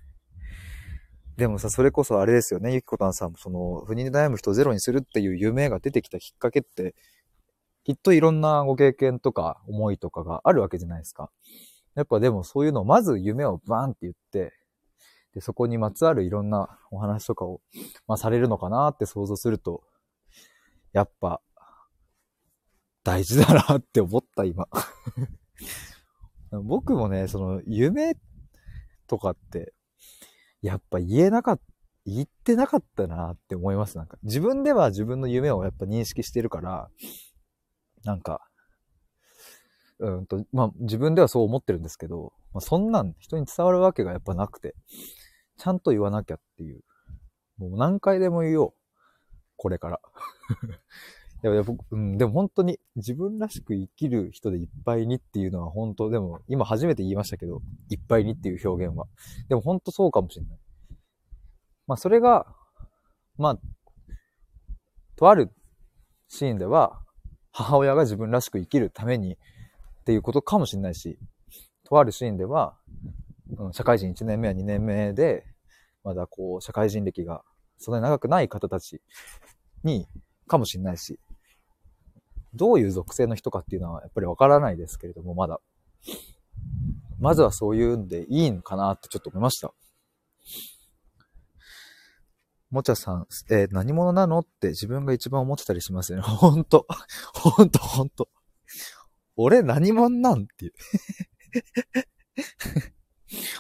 [1.36, 6.96] でもさ、それこそあれですよね、ゆきこたんさんもその、不妊で悩む人ゼロにするっていう夢が出てきたきっかけって、
[7.84, 11.32] きっといろんなご経験とか思いとかがあるわけじゃないですか。
[11.96, 14.54] やっぱでもそういうのをまず夢をバーンって言って、
[15.36, 17.62] で、そこにまつわるいろんなお話とかを、
[18.08, 19.84] まあ、されるのかなって想像すると、
[20.94, 21.42] やっぱ、
[23.04, 24.68] 大事だなって思った、今。
[26.64, 28.18] 僕もね、その、夢
[29.08, 29.74] とかって、
[30.62, 31.64] やっぱ言えなかった、
[32.06, 33.98] 言ってなかったなって思います。
[33.98, 36.90] なんか、自分では自分の夢をやっぱ認識してるから、
[38.06, 38.48] なんか、
[40.00, 44.76] うんと、まあ自分ではそう思ってるんですけど、まあ、そんなん人に伝わるわけがやっぱなくて、
[45.58, 46.82] ちゃんと言わなきゃっていう。
[47.58, 48.74] もう何回でも言おう。
[49.58, 50.02] これから。
[51.44, 59.06] いや僕、うん、でも本当に自分らしく生きる人でいっぱいにっていうのは本当、でも今初めて言いましたけど、いっぱいにっていう表現は。
[59.48, 60.60] でも本当そうかもしれない。
[61.88, 62.48] まあそれが、
[63.38, 63.60] まあ、
[65.16, 65.52] とある
[66.28, 67.02] シーンでは、
[67.52, 69.38] 母親が自分らしく生きるためにっ
[70.06, 71.20] ていうことかもしれないし、
[71.84, 72.78] とあるシーンでは、
[73.58, 75.46] うん、社会人1年目や2年目で、
[76.04, 77.44] まだこう、社会人歴が
[77.78, 79.02] そんなに長くない方たち
[79.84, 80.08] に、
[80.48, 81.20] かもしれないし、
[82.54, 85.60] どういう属性の人かっていうのはやっぱりわからないですけれども、まだ。
[87.20, 89.74] まずはそういうんでいいのかなってちょっと思いました。
[92.70, 96.24] もちゃさん、えー、何者なのって自分が一番思ってたりしますよね。
[96.28, 96.86] ほんと。
[97.34, 98.30] ほんとほんと。
[99.38, 100.74] 俺何者なんっていう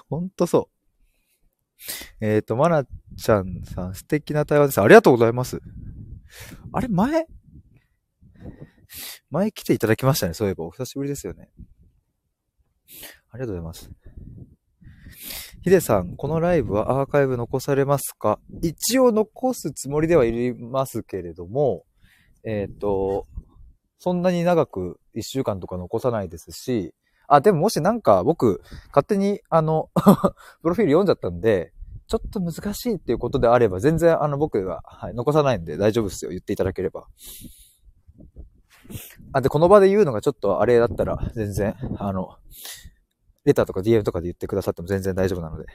[0.10, 2.25] ほんとそう。
[2.25, 4.82] えっ、ー、と、まなちゃんさん、素敵な対話です。
[4.82, 5.62] ありがとうございます。
[6.71, 7.28] あれ、前、
[9.30, 10.34] 前来ていただきましたね。
[10.34, 11.49] そういえば、お久しぶりですよね。
[13.32, 13.91] ありがとうございます。
[15.63, 18.39] ヒデさん、このライブはアーカイブ残されますか？
[18.62, 21.86] 一応残すつもりではいりますけれども、
[22.43, 23.25] えっ、ー、と、
[23.97, 26.93] そんなに長く一週間とか残さないですし、
[27.27, 29.89] あ、でももしなんか僕、勝手にあの
[30.61, 31.73] プロフィール読んじゃったんで、
[32.07, 36.31] ちょっと難しいっていうことであれば、全然あの僕が、はい、残さないんで大丈夫ですよ。
[36.31, 37.07] 言っていただければ。
[39.33, 42.38] あ、で、この場で言うのがちょっとあれだったら、全然、あの、
[43.43, 45.65] レターとか DM とかで言ってくださっても全然大丈夫なので。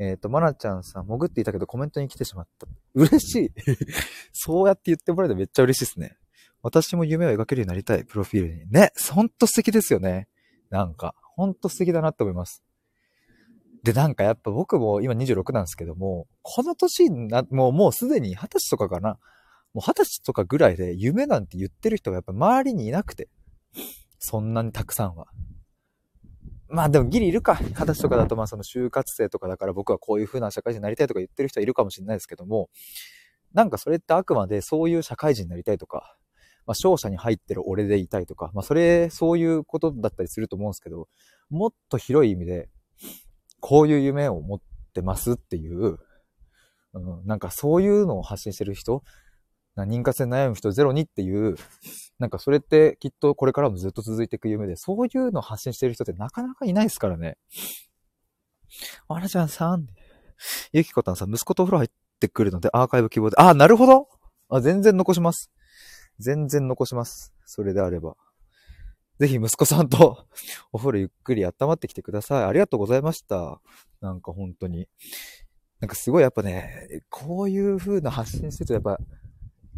[0.00, 2.66] えっ、ー、と、まなちゃんさん、潜っていたけどコメントに来てしまった。
[2.94, 3.52] 嬉しい
[4.32, 6.16] そうやって言ってもらえたらめっちゃ嬉しいですね。
[6.62, 8.70] 私も夢を描けるようになりたい、プロフィールに。
[8.70, 10.28] ね、ほんと素敵ですよね。
[10.70, 12.62] なんか、ほんと素敵だなって思います。
[13.82, 19.18] で、なんかやっぱ僕も今26なんですけども、この年な、もうもうすでに20歳とかかな。
[19.72, 23.28] もう20歳とかぐらいで夢なんて言ってる人がやっぱ周りにいなくて。
[24.18, 25.28] そんなにたくさんは。
[26.68, 27.54] まあでもギリいるか。
[27.54, 32.68] 二十歳とかだとまあその就活生とかだから僕はこういう風な社会人になりたいとか言ってる人はいるかもしれないですけども、
[33.54, 36.17] なんかそれってあくまでそういう社会人になりたいとか、
[36.68, 41.08] まあ商社に入ってる俺でいたいとか、まあそれ、そういうことだったりすると思うんですけど、
[41.48, 42.68] もっと広い意味で、
[43.60, 44.60] こういう夢を持っ
[44.92, 45.96] てますっていう、
[46.92, 49.02] うん、なんかそういうのを発信してる人、
[49.78, 51.56] 妊活で悩む人ゼロにっていう、
[52.18, 57.38] なんかそれってきっとこれからもずっと続いていく夢で、そういうのを発信してる人ってなかなかいないですからね。
[59.08, 59.86] あらちゃんさん、
[60.72, 64.08] ゆきこたんさん、息子とお風呂入ってくるのでアーカイブ希望で、あ、なるほど
[64.50, 65.50] あ、全然残します。
[66.18, 67.32] 全然残します。
[67.44, 68.16] それであれば。
[69.18, 70.26] ぜひ息子さんと
[70.72, 72.44] お風呂ゆっくり温まってきてください。
[72.44, 73.60] ありがとうございました。
[74.00, 74.88] なんか本当に。
[75.80, 78.98] なんかすごいやっぱね、こういう風な発信してるとやっぱ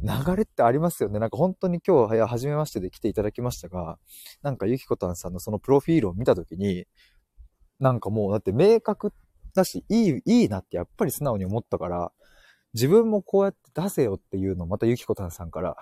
[0.03, 1.19] 流れってありますよね。
[1.19, 3.99] なんか本当に今日、は、初めましてで来ていただきましたが、
[4.43, 6.87] なんかゆきこたんさんのそのプロフィールを見たときに、
[7.79, 9.13] なんかもうだって明確
[9.55, 12.13] だし、いい、いいなってやっぱり素直に思ったから、
[12.73, 15.77] 自分もこうやって出せよっていうのをまたゆきこたんさんから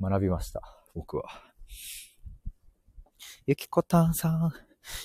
[0.00, 0.62] 学びました。
[0.94, 1.24] 僕は。
[3.46, 4.52] ゆきこたんさん、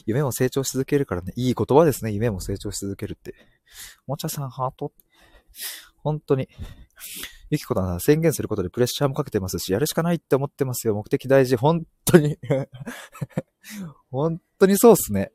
[0.05, 1.33] 夢も成長し続けるからね。
[1.35, 2.11] いい言葉ですね。
[2.11, 3.33] 夢も成長し続けるって。
[4.05, 4.91] もちゃさんハート。
[5.97, 6.47] 本当に。
[7.49, 10.95] ゆきこたんさん宣言することでプレッシャーもかけてますし、やるしかないって思ってますよ。
[10.95, 11.55] 目的大事。
[11.55, 12.37] 本当に
[14.11, 15.31] 本当にそうっすね。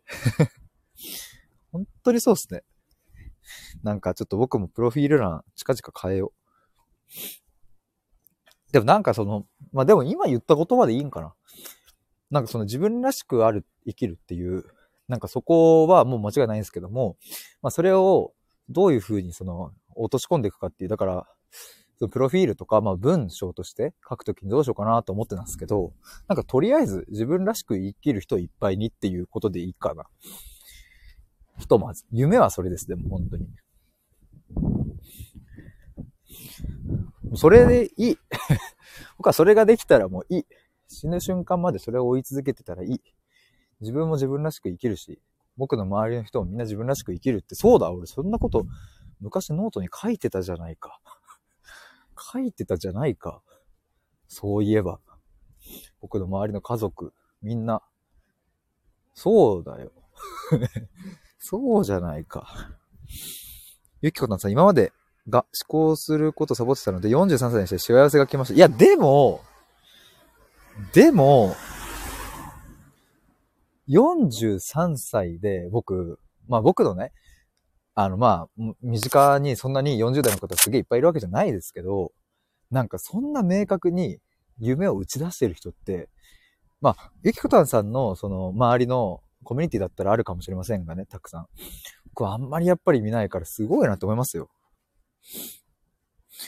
[1.73, 2.65] 本当にそうっすね。
[3.83, 7.13] なんかちょっと僕もプロフィール欄近々変えよう。
[8.73, 11.35] でもなんかその、まあでも今言った言葉でいいんかな。
[12.31, 14.65] なんかその自分らしくある、生きるっていう、
[15.09, 17.17] なんかそこはもう間違いないんですけども、
[17.61, 18.33] まあそれを
[18.71, 21.27] どういうふうにその落とし込んでいくかっていう、だから、
[21.99, 25.93] そのプロフィールとか、まあ文章として書くときにどうしようかなと思ってたんですけど、
[26.27, 30.05] なんかとりあえず自分らしく生きる人いっぱいにっていうことでいいかな。
[31.59, 32.07] ひとまず。
[32.11, 33.47] 夢はそれです、でも本当に。
[37.35, 38.19] それでいい。
[39.17, 40.47] 僕はそれができたらもういい。
[40.89, 43.01] 死ぬ瞬間までそれを追い続けてたらいい。
[43.81, 45.21] 自分も自分らしく生きるし、
[45.57, 48.67] 僕の周りの人もみんな自分らしく生きるって、そうだ、俺そんなこと
[49.21, 51.01] 昔ノートに書いてたじゃないか。
[52.33, 53.43] 書いてたじゃないか。
[54.29, 55.01] そういえば。
[56.01, 57.83] 僕の周りの家族、みんな。
[59.15, 59.93] そうだよ。
[61.39, 62.73] そうじゃないか。
[64.01, 64.93] ゆきこたんさん、今まで
[65.29, 68.55] が思考することサボってたので、43歳にして幸せが来ました。
[68.55, 69.41] いや、でも、
[70.93, 71.55] でも、
[73.89, 77.13] 43歳で僕、まあ僕のね、
[77.95, 82.13] あのまあ、身近にそんなに40代の方すげえいっぱいいるわけじゃないですけど、
[82.71, 84.19] なんかそんな明確に
[84.59, 86.09] 夢を打ち出してる人って、
[86.81, 91.47] まあ、ゆきこたんさんのその周りのコミュニティだったらあるかもしれませんがね、たくさん。
[92.15, 94.49] 僕はあんまりやっぱり見ないからすごいなと思いますよ。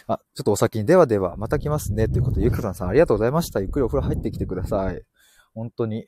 [0.06, 2.08] あ、ちょっとお先に、ではでは、また来ますね。
[2.08, 3.60] ということで、ゆきこたんさんありがとうございました。
[3.60, 5.02] ゆっくりお風呂入ってきてください。
[5.54, 6.06] 本当に、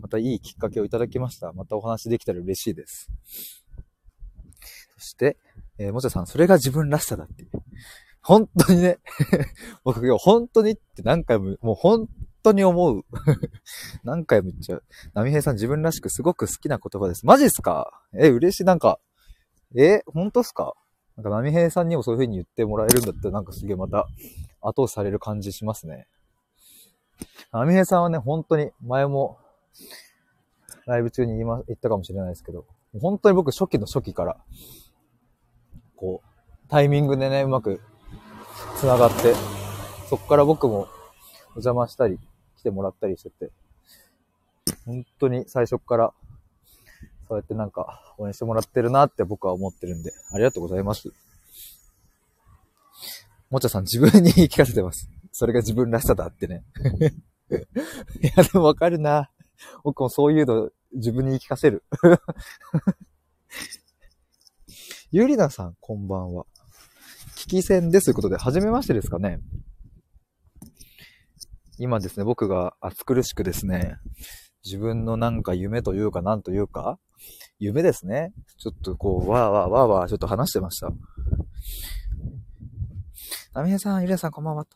[0.00, 1.52] またいいきっかけをいただきました。
[1.52, 3.10] またお話できたら嬉しいです。
[4.98, 5.38] そして、
[5.78, 7.50] えー、もちゃさん、それが自分らしさだっていう。
[8.22, 8.98] 本当にね
[9.84, 12.08] 僕今日本当にって何回も、もう本
[12.42, 13.04] 当に思う
[14.02, 14.84] 何回も言っちゃう。
[15.14, 17.24] 波平さん自分らしくすごく好きな言葉です。
[17.26, 18.02] マジっすか？
[18.14, 18.64] え、嬉しい。
[18.64, 18.98] なんか、
[19.76, 20.74] え、本当っすか？
[21.16, 24.06] なんか波平さんにもそういう風に言ってもらえるんだったらなんかすげえまた
[24.60, 26.06] 後押しされる感じしますね。
[27.52, 29.38] 波平さんはね、本当に前も
[30.86, 32.66] ライブ中に言いま、言ったかもしれないですけど、
[33.00, 34.36] 本当に僕初期の初期から、
[35.96, 37.80] こう、タイミングでね、うまく
[38.76, 39.34] 繋がって、
[40.08, 40.86] そこから僕もお
[41.54, 42.18] 邪魔したり、
[42.58, 43.50] 来てもらったりしてて、
[44.84, 46.14] 本当に最初から、
[47.28, 51.12] そうやってなんか応援してもらってるなって僕は思ってるんで、ありがとうございます。
[53.50, 55.08] もちゃさん自分に言い聞かせてます。
[55.32, 56.64] それが自分らしさだってね。
[57.50, 59.30] いや、でもわかるな。
[59.82, 61.84] 僕もそういうの自分に言い聞かせる。
[65.10, 66.46] ゆりなさん、こんばんは。
[67.36, 69.40] 聞き戦ですということで、初めましてですかね。
[71.78, 73.98] 今ですね、僕が暑苦しくですね、
[74.66, 76.98] 自分のなんか夢というかなんというか、
[77.60, 78.32] 夢ですね。
[78.58, 80.90] ちょっとこう、わーわーわーわーちょっと話してました。
[83.54, 84.66] ナミヘさん、ゆりなさん、こんばんは。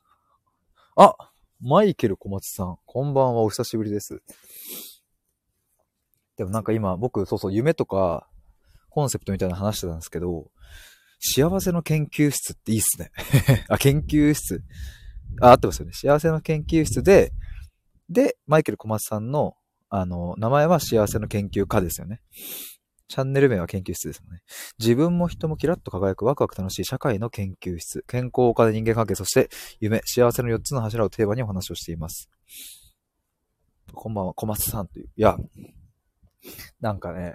[0.95, 1.17] あ
[1.61, 4.23] マイケル小松さん、こんばんは、お久しぶりです。
[6.37, 8.29] でもなんか今、僕、そうそう、夢とか、
[8.91, 10.53] コンセプトみたいな話してたんですけど、
[11.19, 13.11] 幸せの研究室っていいっすね。
[13.69, 14.63] あ、研究室。
[15.41, 15.93] あ、合ってますよね。
[15.93, 17.33] 幸せの研究室で、
[18.09, 19.57] で、マイケル小松さんの、
[19.91, 22.21] あの、名前は幸せの研究家ですよね。
[23.09, 24.43] チャンネル名は研究室ですもんね。
[24.79, 28.05] 自分も人もキラッと輝くワクワク楽しい社会の研究室。
[28.07, 29.51] 健康、お金、人間関係、そして
[29.81, 32.31] 夢、幸せの4つの柱をテーマにお話をしています。
[33.93, 35.09] こんばんは、小松さんという。
[35.17, 35.37] いや、
[36.81, 37.35] なんかね、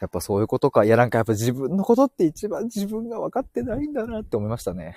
[0.00, 0.86] やっぱそういうことか。
[0.86, 4.96] いや、なんかやっぱ自分のことって一番自分が分かってないんだなって思いましたね。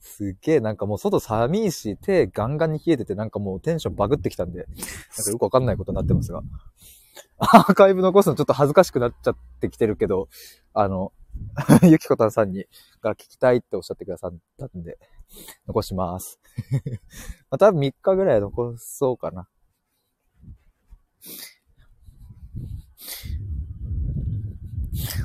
[0.00, 6.42] すげえ、なんかもう外寒いし、手ガンガンに冷えてて、なんかもうテンションバグってきたんで、なんかよくわかんないことになってますが。
[7.38, 10.28] アーカイブ残すのちょっと恥ずかしくなっちゃってきてるけど、
[10.74, 11.12] あの、
[11.82, 12.66] ゆきこたんさんに、
[13.02, 14.98] が聞きたいっておっしゃってくださったんで、
[15.66, 16.40] 残します。
[17.50, 19.48] まあ、多分3日ぐらい残そうかな。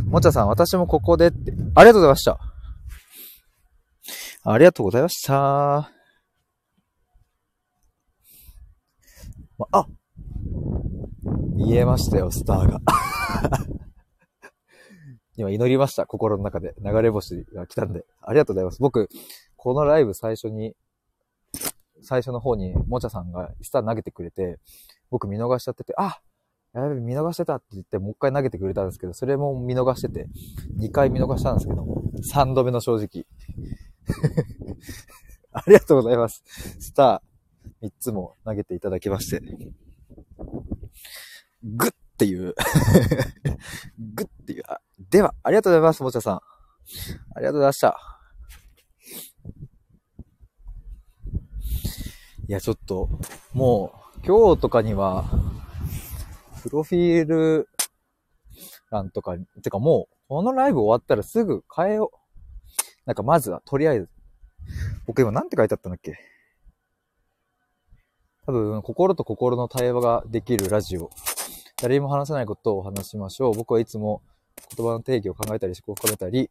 [0.05, 1.53] もちゃさん、私もここでって。
[1.75, 2.54] ありがとうございました。
[4.47, 5.91] ありがとうございました。
[9.71, 9.87] あ、
[11.55, 12.79] 見えましたよ、スターが。
[15.35, 16.75] 今祈りました、心の中で。
[16.77, 18.05] 流れ星が来たんで。
[18.21, 18.79] ありがとうございます。
[18.79, 19.09] 僕、
[19.57, 20.75] このライブ最初に、
[22.03, 24.59] 最初の方に、もちゃさんがスター投げてくれて、
[25.09, 26.21] 僕見逃しちゃってて、あ
[26.73, 30.27] やべ、見逃してたって言って、もう一回投げてくれたんですけど、それも見逃してて、
[30.77, 33.25] 2回見逃したんですけども、3度目の正直。
[35.51, 36.43] ありがとうございます。
[36.79, 39.41] スター、3つも投げていただきまして。
[41.63, 42.55] グッっていう
[43.99, 46.35] グッっていう、あ、では、ありがとうございます、もちゃさん。
[46.35, 46.41] あ
[47.39, 47.97] りがとうございました。
[52.47, 53.09] いや、ちょっと、
[53.53, 55.25] もう、今日とかには、
[56.61, 57.67] プロフィール
[58.91, 62.17] 欄とか、てかもう、このライブ終わったらすぐ変えよう。
[63.05, 64.09] なんかまずは、とりあえず。
[65.05, 66.17] 僕今なんて書いてあったんだっけ？
[68.47, 71.09] 多分、心と心の対話ができるラジオ。
[71.81, 73.53] 誰にも話せないことを話しましょう。
[73.53, 74.23] 僕はいつも
[74.75, 76.49] 言葉の定義を考えたり思考を深めたり、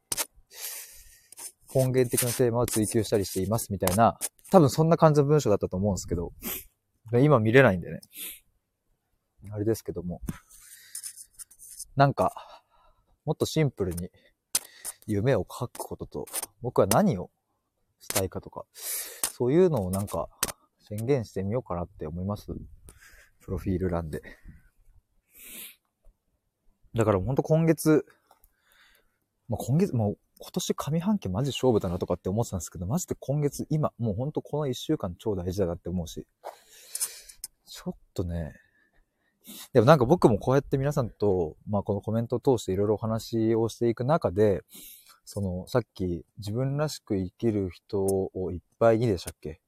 [1.74, 4.18] 根源的なテーマを追求したりしていますみたいな、
[4.52, 6.32] 多分そんな感じの文章だったと思うんですけど、
[7.12, 8.00] 今見れないんでね。
[9.50, 10.20] あれですけども。
[11.96, 12.53] なんか、
[13.24, 14.10] もっとシンプルに
[15.06, 16.26] 夢を書くことと、
[16.62, 17.30] 僕は何を
[18.00, 20.28] したいかとか、そういうのをなんか
[20.80, 22.46] 宣言してみようかなって思います。
[23.40, 24.22] プロフィール欄で。
[26.94, 28.06] だからほんと今月、
[29.48, 36.26] まあ、今月、もう今年上半期マジ勝負だなとかって思ってたんですけど、マジで今月、今、もうほんとこの一週間超大事だなって思うし、
[37.66, 38.54] ちょっとね、
[39.72, 44.62] でもなんか僕もこうやって皆さんと、まあこのコメントを通していろいろお話をしていく中で、
[45.26, 49.60] その、さっき自分らしく生きる人をいっぱいにでしたっけ？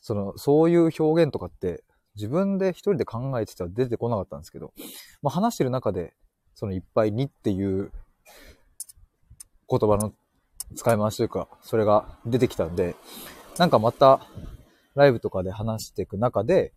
[0.00, 1.84] その、そういう表現とかって
[2.16, 4.72] 自分で一人で考えてたら出てこなかったんですけど、
[5.22, 6.14] まあ話してる中で、
[6.54, 7.92] そのいっぱいにっていう
[9.70, 10.12] 言葉の
[10.74, 12.96] 使い回しというか、それが出てきたんで、
[13.58, 14.20] なんかまた
[14.94, 16.72] ライブとかで話していく中で、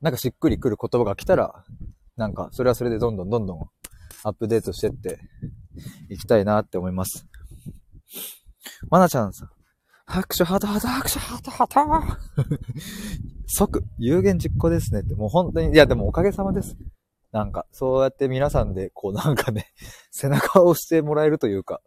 [0.00, 1.64] なんかしっくりくる言葉が来たら、
[2.16, 3.68] なんかそれはそれでどんどんどんどん
[4.24, 5.20] アップデートしてって
[6.10, 7.26] いきたいなって思います。
[8.90, 9.50] まなちゃんさん、
[10.06, 12.18] 拍手ハートハート拍手ハートハート
[13.46, 16.76] 即、有言実行ですねって、もう本当に、いやでもおかげさまです。
[17.30, 19.72] なんか、そうやって皆さんで、こうなんかね、
[20.10, 21.82] 背中を押してもらえるというか、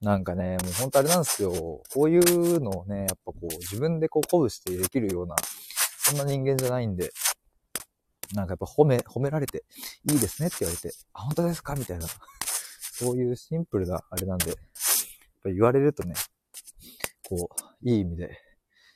[0.00, 1.52] なんかね、もう本当あれなんですよ。
[1.52, 5.36] こういうのをね、やっぱこう、自分でこう鼓舞してできるような、
[6.02, 7.10] そんな人間じゃないんで、
[8.34, 9.64] なんかやっぱ褒め、褒められて、
[10.10, 12.06] いいですねって言われて、あ、本当ですかみたいな。
[12.92, 14.56] そういうシンプルなあれなんで、やっ
[15.42, 16.14] ぱ言われるとね、
[17.28, 17.50] こ
[17.82, 18.38] う、いい意味で、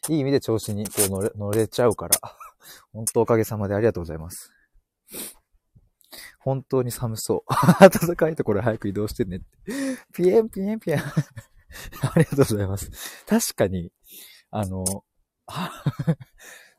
[0.09, 2.19] いい意味で調子にこう乗れ、乗れちゃうから、
[2.93, 4.53] 本当おかげさまでありがとうございます。
[6.39, 7.89] 本当に寒そう。
[7.89, 9.47] 暖かいところ早く移動してねって。
[10.13, 10.99] ピエンピエンピエン。
[11.01, 11.03] あ
[12.17, 12.91] りがとうございます。
[13.27, 13.91] 確かに、
[14.51, 14.85] あの、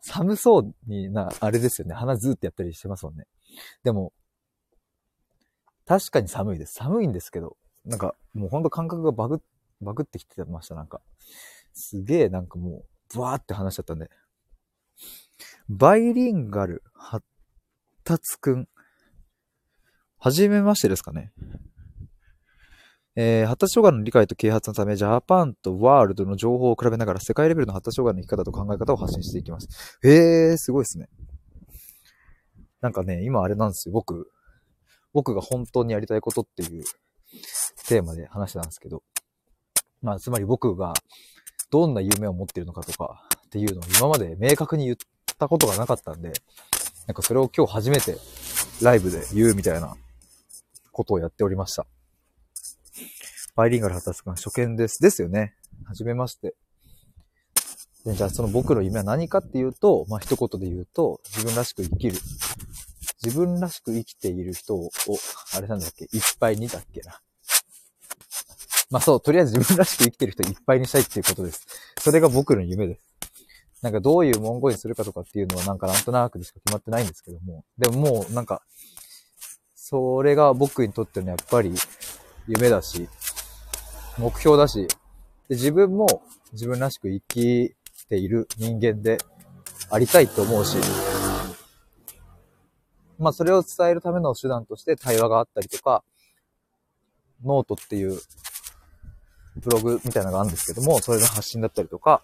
[0.08, 1.96] 寒そうにな、あれですよね。
[1.96, 3.26] 鼻ずーってやったりしてますもんね。
[3.84, 4.14] でも、
[5.86, 6.76] 確かに寒いです。
[6.76, 9.42] 寒いんですけど、なんか、もうほんと感覚がバグ、
[9.82, 11.02] バグってきてました、なんか。
[11.74, 14.10] すげえ、なんかもう、ブワーって話しちゃったんで。
[15.68, 17.26] バイリンガル、発
[18.04, 18.70] 達くん。
[20.20, 21.34] はじめましてですかね。
[23.18, 30.00] えー、発達障害の理解と啓発のため、ジャパンとワールドの情報を比べながら世界レベルの発達障害の生き方と考え方を発信していきます。
[30.04, 31.08] へえー、すごいですね。
[32.82, 33.94] なんかね、今あれなんですよ。
[33.94, 34.30] 僕、
[35.14, 36.84] 僕が本当にやりたいことっていう
[37.88, 39.02] テーマで話したんですけど、
[40.02, 40.94] まあ、つまり僕が
[41.72, 44.98] どんな夢を持ってるのかとかっていうのを今まで明確に言っ
[45.38, 46.34] たことがなかったんで、
[47.08, 48.18] なんかそれを今日初めて
[48.82, 49.96] ライブで言うみたいな
[50.92, 51.88] ことをやっておりました。
[53.56, 55.02] バイリンガル発達官初見です。
[55.02, 55.56] ですよね。
[55.86, 56.56] はじめまして。
[58.06, 62.18] でじゃあその僕の夢は何かっていうと、まあ一言で言うと、自分らしく生きる。
[63.24, 64.92] 自分らしく生きている人を、
[65.56, 66.04] あれなんだっけ？
[66.06, 67.20] いっぱいにだっけな。
[68.92, 71.66] まあそう、とりあえず自分らしく生きてる人いっぱいにしたいっていうことです。
[71.98, 73.02] それが僕の夢です。
[73.82, 77.64] なんかどういう文言にするかとかっていうのはなんかなんとなくでしか決まってないんですけども。
[77.78, 78.62] でももうなんか、
[79.76, 81.74] それが僕にとってのやっぱり
[82.48, 83.10] 夢だし、
[84.18, 84.88] 目標だし、
[85.50, 87.76] で自分も自分らしく生き
[88.08, 89.18] ている人間で
[89.90, 90.78] ありたいと思うし、
[93.20, 96.04] まあそれを伝えるための手段として対話があったりとか、
[97.44, 98.20] ノートっていう
[99.58, 102.22] ブログみたいなのがあるんですけども、それの発信だったりとか、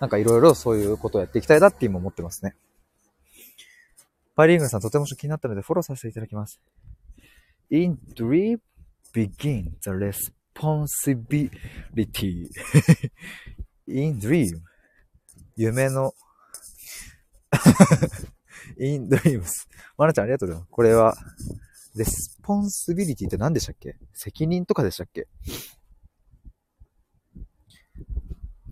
[0.00, 2.54] なんかいろいろそういうことをやっていきたいなって今思ってますね。
[4.34, 6.60] パイリングさんとても気になったのでフォローさせていただきます。
[7.70, 8.60] In dream
[9.12, 10.37] begin the lesson.
[10.58, 12.48] Responsibility.
[13.86, 14.60] In dream
[15.56, 16.12] 夢の
[18.78, 20.70] in dreams まなちゃんありがとうございます。
[20.70, 21.16] これは、
[21.96, 23.96] responsibility って何でしたっけ？
[24.12, 25.26] 責任とかでしたっけ？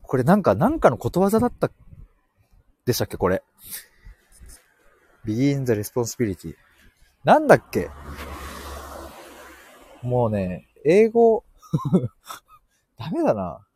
[0.02, 1.70] これなんか、なんかのことわざだった
[2.84, 3.16] でしたっけ？
[3.16, 3.42] これ。
[5.24, 6.54] begin the responsibility.
[7.24, 7.88] なんだっけ？
[10.02, 11.42] もうね、英語、
[12.96, 13.66] ダメだな。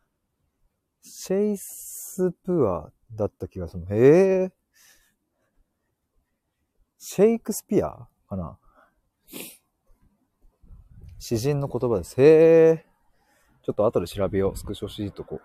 [1.01, 3.85] シェイスプアだった気がする。
[3.89, 4.53] へえ。
[6.97, 8.57] シェイクスピアかな
[11.19, 12.19] 詩人の言葉です。
[12.21, 12.85] へえ。
[13.63, 14.57] ちょっと後で調べよう。
[14.57, 15.39] スクショしとこ。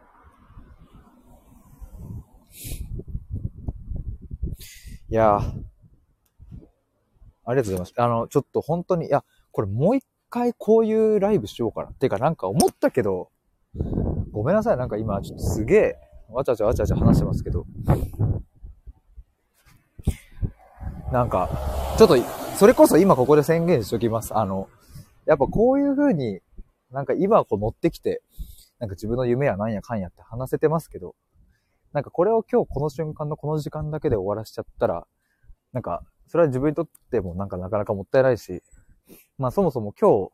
[5.08, 5.38] いや。
[5.38, 5.42] あ
[7.54, 7.92] りがとうございます。
[7.96, 11.92] あの、ちょっと本当に、いや、これもう一回こういうライブしようかな。
[11.92, 13.30] てかなんか思ったけど、
[14.32, 14.76] ごめんなさい。
[14.76, 15.96] なんか今ちょっとすげえ、
[16.28, 17.66] わちゃわちゃわちゃわちゃ話してますけど。
[21.12, 21.48] なんか、
[21.96, 22.16] ちょっと、
[22.56, 24.36] それこそ今ここで宣言しときます。
[24.36, 24.68] あの、
[25.24, 26.40] やっぱこういう風に、
[26.90, 28.22] なんか今こう乗ってきて、
[28.78, 31.14] なんか自分の夢やなんやかんやって話せてますけど、
[31.92, 35.06] なんかこれを今日この瞬間のこの時間だけで終わらしちゃったら、
[35.72, 38.62] なんか、それは自分にとってもなんかなかなかもったいないし、
[39.38, 40.30] まあそもそも今日、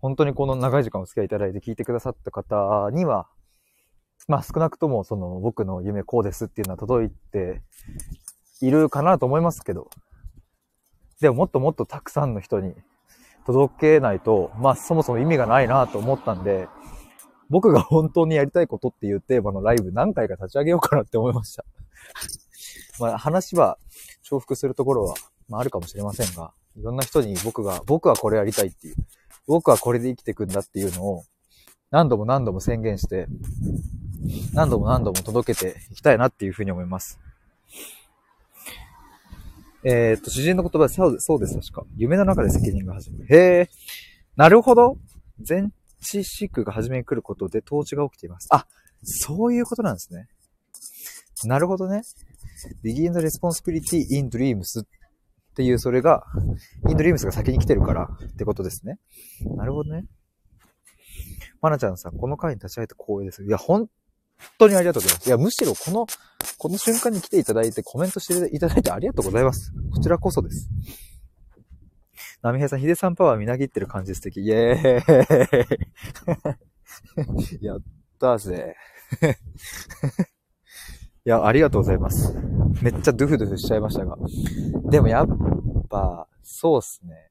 [0.00, 3.28] 本当にこの長い時間お付き合いいただいて聞いてくださった方には、
[4.28, 7.62] まあ少なくともその僕の夢こうですっていうのは届いて
[8.60, 9.90] いるかなと思いますけど、
[11.20, 12.74] でももっともっとたくさんの人に
[13.46, 16.68] 届けないと、まあそもそも意味がないなと思ったんで、
[17.48, 21.64] 僕が本当にやりたいことっていうテーマのライブ何回か立ち上げようかなって思いました。
[23.00, 23.76] まあ話は
[24.22, 25.14] 重複するところは、
[25.48, 28.96] まあ、あるかもしれませんが、いろんな人に僕が、僕はこれやりたいっていう、
[29.46, 31.24] 僕はこれで生きていくんだっていうのを
[31.90, 33.26] 何度も何度も宣言して、
[34.52, 37.18] 何度も何度も届けていきたいなっていうふうに思います。
[39.82, 41.86] えー、っと、主人の言葉で、そうです、確か。
[41.96, 43.26] 夢の中で責任が始める。
[43.34, 43.70] へえ、
[44.36, 44.98] なるほど。
[45.40, 48.48] 全知識が初めに来ることで統治が起きています。
[48.50, 48.66] あ、
[49.02, 50.28] そういうことなんですね。
[51.44, 52.02] なるほどね。
[52.84, 54.84] begin the responsibility in dreams
[55.50, 56.24] っていう、それが、
[56.88, 58.98] in dreams が先に来てるからってことですね。
[59.56, 60.04] なるほどね。
[61.60, 63.44] まなちゃんさん、この回に立ち会えて光栄です。
[63.44, 63.88] いや、本
[64.58, 65.26] 当にありがとうございます。
[65.26, 66.06] いや、むしろこの、
[66.58, 69.72] この瞬間に来ていただいてコメントしていただいてありがとうございます。
[69.92, 70.68] こちらこそです。
[72.42, 74.40] ナミヘさん、ヒデさんパワーみなぎってる感じ素敵。
[74.40, 75.78] イェー
[77.60, 77.80] イ やっ
[78.18, 78.76] たぜ。
[81.26, 82.34] いや、ありがとうございます。
[82.80, 84.16] めっちゃドゥフドゥフしちゃいましたが。
[84.88, 85.26] でもやっ
[85.90, 87.30] ぱ、そうっすね。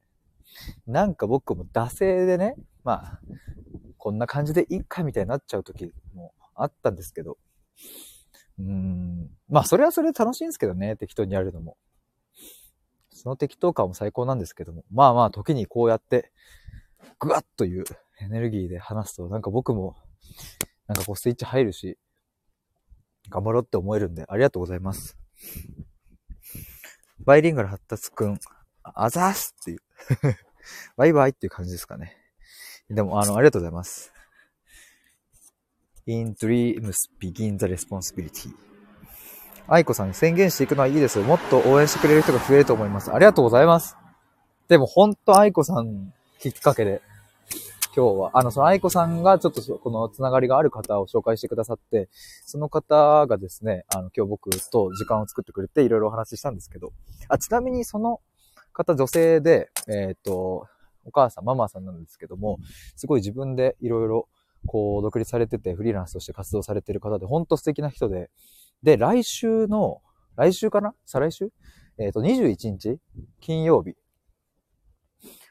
[0.86, 3.20] なんか僕も惰性でね、まあ、
[3.98, 7.36] こんな感じでいいかみたいになっちゃう時もあったんですけど。
[8.60, 9.28] うーん。
[9.48, 11.76] まあ、それはそれで楽しいんですけどね、適当にやるのも。
[13.10, 14.84] その適当感も最高なんですけども。
[14.92, 16.30] まあまあ、時にこうやって、
[17.18, 17.84] ぐわっという
[18.20, 19.96] エネルギーで話すと、なんか僕も、
[20.86, 21.98] なんかこうスイッチ入るし、
[23.30, 25.16] 頑張ろうって思えるんで、ありがとうございます。
[27.24, 28.38] バイリンガル発達くん、
[28.82, 29.78] あざーすっていう
[30.96, 32.16] バイバイっていう感じですかね。
[32.88, 34.12] でも、あの、ありがとうございます。
[36.06, 38.52] in dreams begin the responsibility.
[39.68, 41.24] 愛子さん宣言していくのはいいですよ。
[41.24, 43.12] もっと応援してくれる人が増えると思います。
[43.12, 43.96] ありがとうございます。
[44.68, 47.02] でも、ほんと愛子さんきっかけで、
[47.94, 52.08] 今日は、あの、その愛子さんがちょっとこのつながりがある方を紹介してくださって、
[52.44, 56.92] その方がですね、あの、今日僕と時間を作ってくれていろいろお話ししたんですけど、
[57.28, 58.20] あ、ちなみにその
[58.72, 60.66] 方女性で、えっ、ー、と、
[61.04, 62.58] お母さん、ママさんなんですけども、
[62.94, 64.28] すごい自分でいろいろ
[64.66, 68.30] こう、独立されてて、フリーランスとして活動されてる方で、ほんと素敵な人で、
[68.82, 70.00] で、来週の、
[70.36, 70.94] 来週かな？
[71.04, 71.50] 再来週？
[71.98, 72.98] えっ、ー、と、21日
[73.40, 73.94] 金曜日。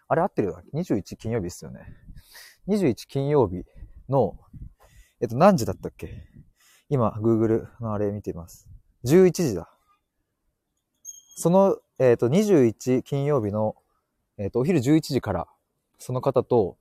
[0.08, 1.82] あれ合ってるよ ?21 金曜日っすよね。
[2.70, 3.66] 21金曜日
[4.08, 4.38] の、
[5.22, 6.28] えっと、何時だったっけ？
[6.88, 8.70] 今、Google のあれ見てます。
[9.06, 9.70] 11時だ。
[11.36, 13.76] その、えっと、21金曜日の、
[14.38, 15.48] えっと、お昼11時から、
[15.98, 16.78] その方と、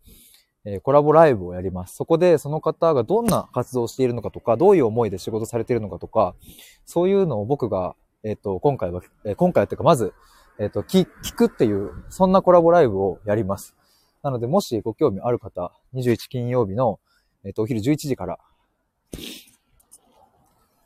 [0.65, 1.97] えコラボライブをやります。
[1.97, 6.35] そこでその方がどんな活動をしているのかとか、どういう思いで仕事されているのかとか、
[6.85, 10.13] そういうのを僕が、えっ、と、今回は、え今回っていうか、まず、
[10.59, 13.77] えっ、と、聞くっていう、そんなコラボライブをやります。
[14.23, 16.99] なので、もしご興味ある方、21金曜日の、
[17.45, 18.39] えっ、と、お昼11時から、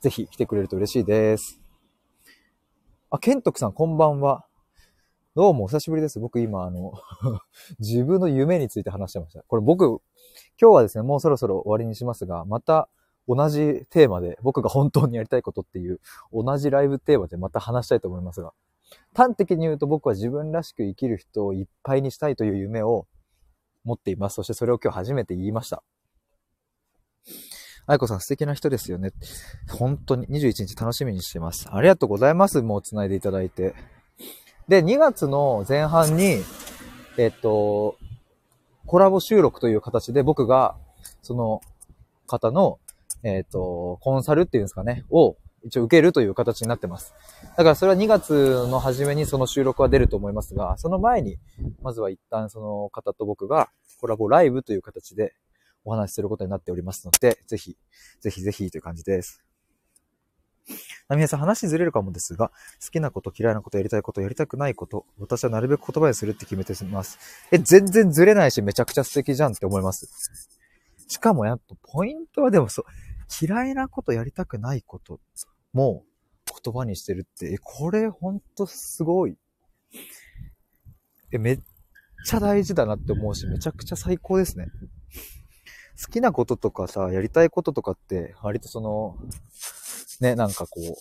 [0.00, 1.60] ぜひ来てくれると嬉しいです。
[3.10, 4.44] あ、ケントクさん、こんばんは。
[5.34, 6.20] どうも、お久しぶりです。
[6.20, 6.92] 僕今、あの
[7.80, 9.42] 自分の夢について話してました。
[9.44, 9.86] これ僕、
[10.60, 12.90] 今日はですね、もうそろそろ終わりにしますが、また
[13.26, 16.00] 同じテーマで、僕が本当にやりたいことっていう、
[16.34, 18.52] 同じライブテーマでまた話したいと思いますが、
[19.14, 23.06] 端的に言うと僕は自分らしく生きる人をいっぱいにしたいという夢を
[23.84, 24.34] 持っています。
[24.34, 25.82] そしてそれを今日初めて言いました。
[27.86, 29.10] 愛子さん素敵な人ですよね。
[29.68, 31.68] 本当に21日楽しみにしてます。
[31.70, 32.62] ありがとうございます。
[32.62, 33.74] もう繋いでいただいて。
[34.68, 36.38] で、2月の前半に、
[37.18, 37.96] えっと、
[38.86, 40.76] コラボ収録という形で僕が、
[41.22, 41.60] その
[42.26, 42.78] 方の、
[43.24, 47.14] えっ、と、コンサルっていうんですかね、を一応受けるという形になってます。
[47.56, 51.38] だからそれは2月の初めにその収録は出ると思いますが、その前に、
[51.82, 55.34] まずは一旦その方と僕がコラボライブという形で
[55.84, 57.76] お話しすることになっておりますので、ぜひ、
[58.20, 59.44] ぜひぜひという感じです。
[61.08, 62.50] なみさん、話ずれるかもですが、
[62.82, 67.18] 好きなこと、嫌いなこと、やりたいこと、やりたくないこと、私はなるべく言葉にするって決めてます。
[67.50, 70.08] え、全然ずれないし、めちゃくちゃ素敵じゃんって思います。
[71.08, 72.84] しかもやっぱ、ポイントはでもそう、
[73.40, 75.20] 嫌いなこと、やりたくないこと
[75.72, 76.04] も
[76.62, 79.36] 言葉にしてるって、え、これほんとすごい。
[81.32, 81.60] え、めっ
[82.26, 84.66] ちゃ大事だなって思うし、めちゃくちゃ最高ですね。
[86.04, 89.16] 好きなこととかさ、やりたいこととかって、割とその、
[90.20, 90.94] ね、なんかこう、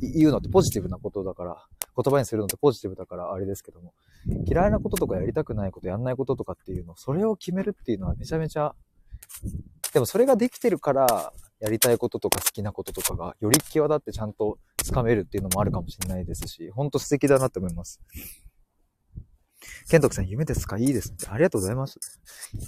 [0.00, 3.92] 言うのってポジティブなことだから、言葉にするのってポジティブだからあれですけども、
[4.46, 8.74] 嫌いなこととかやりたくないこと、やんないこととかっていうの、それを決めるっていうのはめちゃめちゃ、
[9.92, 18.00] でもそれができてるから、やりたいこととか好きなこととかが、より際立ってちゃんとつかめるっていうのもあるかもしれないですし、ほんと素敵だなって思います。
[19.88, 20.76] ケントクさん、夢ですか？
[20.76, 21.28] いいですって。
[21.28, 22.00] ありがとうございます。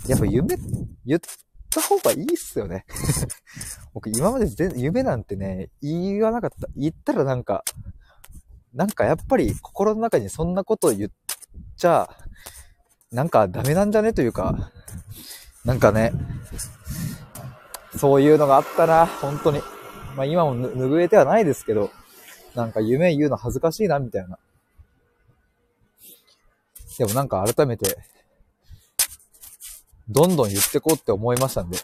[0.06, 0.56] やっぱ夢、
[1.04, 1.20] 言っ
[1.68, 2.86] た方がいいっすよね。
[3.92, 6.68] 僕今まで全夢なんてね、言わなかった。
[6.76, 7.64] 言ったらなんか、
[8.72, 11.10] なんかやっぱり心の中にそんなことを言っ
[11.76, 12.08] ちゃ、
[13.10, 14.12] なんかダメなんじゃね？
[14.12, 14.70] というか、
[15.64, 16.12] なんかね、
[17.96, 19.60] そういうのがあったな、本当に。
[20.16, 21.90] まあ今も拭えてはないですけど、
[22.54, 24.38] なんか夢言うの恥ずかしいな、みたいな。
[26.98, 27.98] でもなんか改めて、
[30.08, 31.78] どんどん言ってこうって思いましたんで。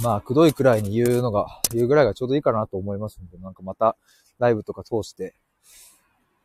[0.00, 3.96] まあ、くどいくらいに言うのが、言うぐらいがちょうどいいかなと思いますんで、なんかまた、
[4.40, 5.36] ライブとか通して、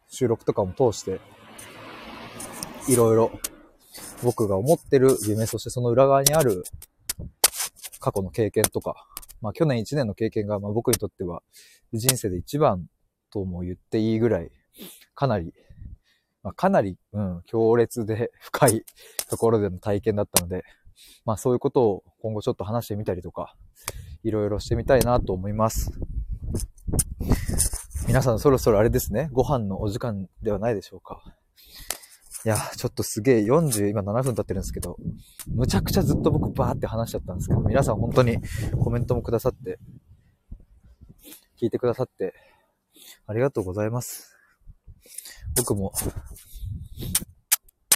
[0.09, 1.19] 収録とかも通して、
[2.87, 3.31] いろいろ、
[4.23, 6.63] 僕が思ってる夢、そしてその裏側にある
[7.99, 9.07] 過去の経験とか、
[9.41, 11.41] まあ去年1年の経験が、まあ僕にとっては
[11.93, 12.85] 人生で一番
[13.31, 14.51] とも言っていいぐらい、
[15.15, 15.53] かなり
[16.47, 18.85] まあ、かなり、うん、強烈で 深い
[19.29, 20.63] ところでの体験だったので、
[21.25, 23.57] まあそういうことを今後ちょっと話してみたりとか、
[24.23, 25.91] いろいろしてみたいなと思います。
[28.07, 31.21] 皆さんそろそろあれですね、ご飯のお時間ではないでしょうか。
[32.47, 34.95] いや、ちょっとすげえ40、今7分経ってるんですけど、
[35.53, 38.37] むちゃくちゃずっと僕バーって話しちゃったんですけど、皆さん本当に
[38.81, 39.79] コメントもくださって、
[41.61, 42.33] 聞いてくださって、
[43.25, 44.33] ありがとうございます。
[45.57, 45.91] 僕も、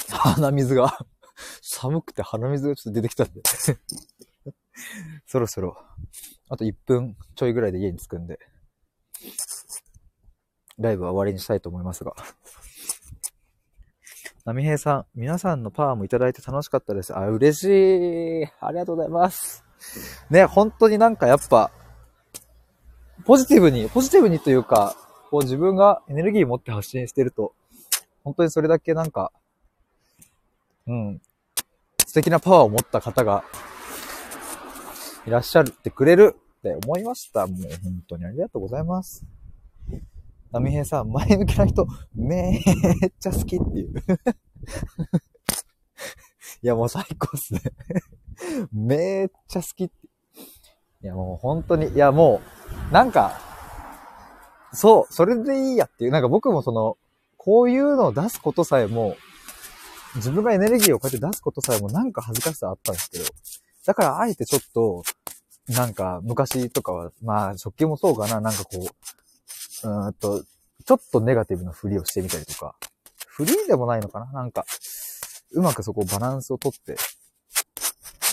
[0.09, 0.97] 鼻水が
[1.61, 3.41] 寒くて鼻水がちょっと出てきたんで
[5.27, 5.77] そろそろ、
[6.49, 8.37] あと1分ちょいぐらいで家に着くんで、
[10.77, 12.13] ライブは終わりにしたいと思いますが。
[14.45, 17.15] 波平さん、皆さんのパワーもいただいて楽しかったです。
[17.15, 18.47] あ、嬉しい。
[18.59, 19.63] ありがとうございます。
[20.29, 21.71] ね、本当になんかやっぱ、
[23.23, 24.95] ポジティブに、ポジティブにというか、
[25.29, 27.53] こう自分がエネルギー持って発信してると、
[28.23, 29.31] 本当にそれだけなんか、
[30.87, 31.21] うん、
[32.05, 33.43] 素敵なパワーを持った方が
[35.25, 37.45] いらっしゃるってくれるって思いました。
[37.45, 39.23] もう本当にありがとうございます。
[40.51, 43.93] 波平さん、前向きな人、めーっちゃ好きっていう。
[46.61, 47.61] いや、もう最高っすね。
[48.71, 49.95] めーっちゃ好きって。
[51.03, 52.41] いや、もう本当に、いや、も
[52.89, 53.39] う、なんか、
[54.73, 56.97] そう、それでいいやっていう、なんか僕もその、
[57.37, 59.15] こういうのを出すことさえも、
[60.15, 63.25] 自分がエネルギーをこうやって出すことさえもなんか恥ずかしさあったんですけど、
[63.85, 65.03] だからあえてちょっと、
[65.69, 69.20] なんか昔とかは、まあ食器もそうかな、なんかこう、
[69.83, 70.43] うんと、
[70.85, 72.75] ちょっとネガティブなふりをしてみたりとか、
[73.27, 74.31] フリーでもないのかな？
[74.31, 74.65] なんか、
[75.51, 76.95] うまくそこバランスをとって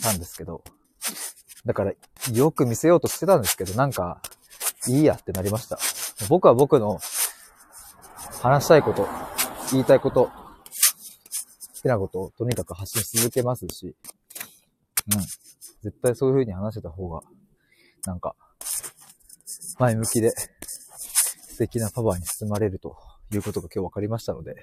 [0.02, 0.62] たんですけど、
[1.64, 1.92] だから
[2.32, 4.20] よく見せようとしてたんですけど、なんか、
[4.86, 5.78] いいやってなりました。
[6.28, 6.98] 僕は僕の
[8.40, 9.06] 話したいこと、
[9.72, 10.32] 言いたいこと、好
[11.82, 13.94] きなことをとにかく発信し続けますし、
[15.14, 15.20] うん。
[15.82, 17.20] 絶対そういう風に話してた方が、
[18.04, 18.34] なんか、
[19.78, 20.32] 前向きで。
[21.58, 22.96] 素敵なパワーに包まれると
[23.32, 24.54] いうことが今日分かりましたので、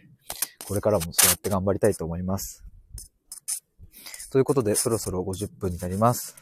[0.66, 2.64] これからもそうやって頑張りたいと思います。
[4.32, 6.38] ということで、そろそろ50分になります。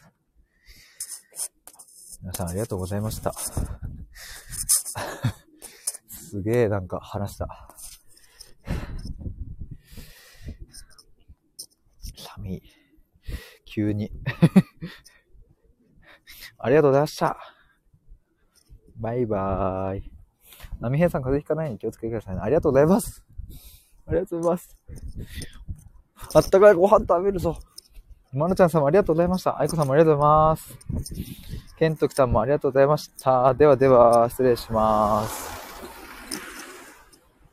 [2.20, 3.34] 皆さんありがとうございました。
[6.08, 7.48] すげえなんか話した。
[12.14, 12.62] 寒い。
[13.64, 14.12] 急に。
[16.58, 17.36] ありがとうございました。
[18.98, 20.13] バイバーイ。
[20.90, 22.40] 波平さん風邪ひかないように気をつけてくださいね。
[22.42, 23.24] ありがとうございます。
[24.06, 24.76] ありがとうございます。
[26.34, 27.56] あったかいご飯食べるぞ。
[28.32, 29.58] まなちゃんさんもありがとうございました。
[29.58, 30.76] あいこさんもありがとうございます。
[31.78, 33.54] けんときさんもありがとうございました。
[33.54, 35.63] ではでは、失礼します。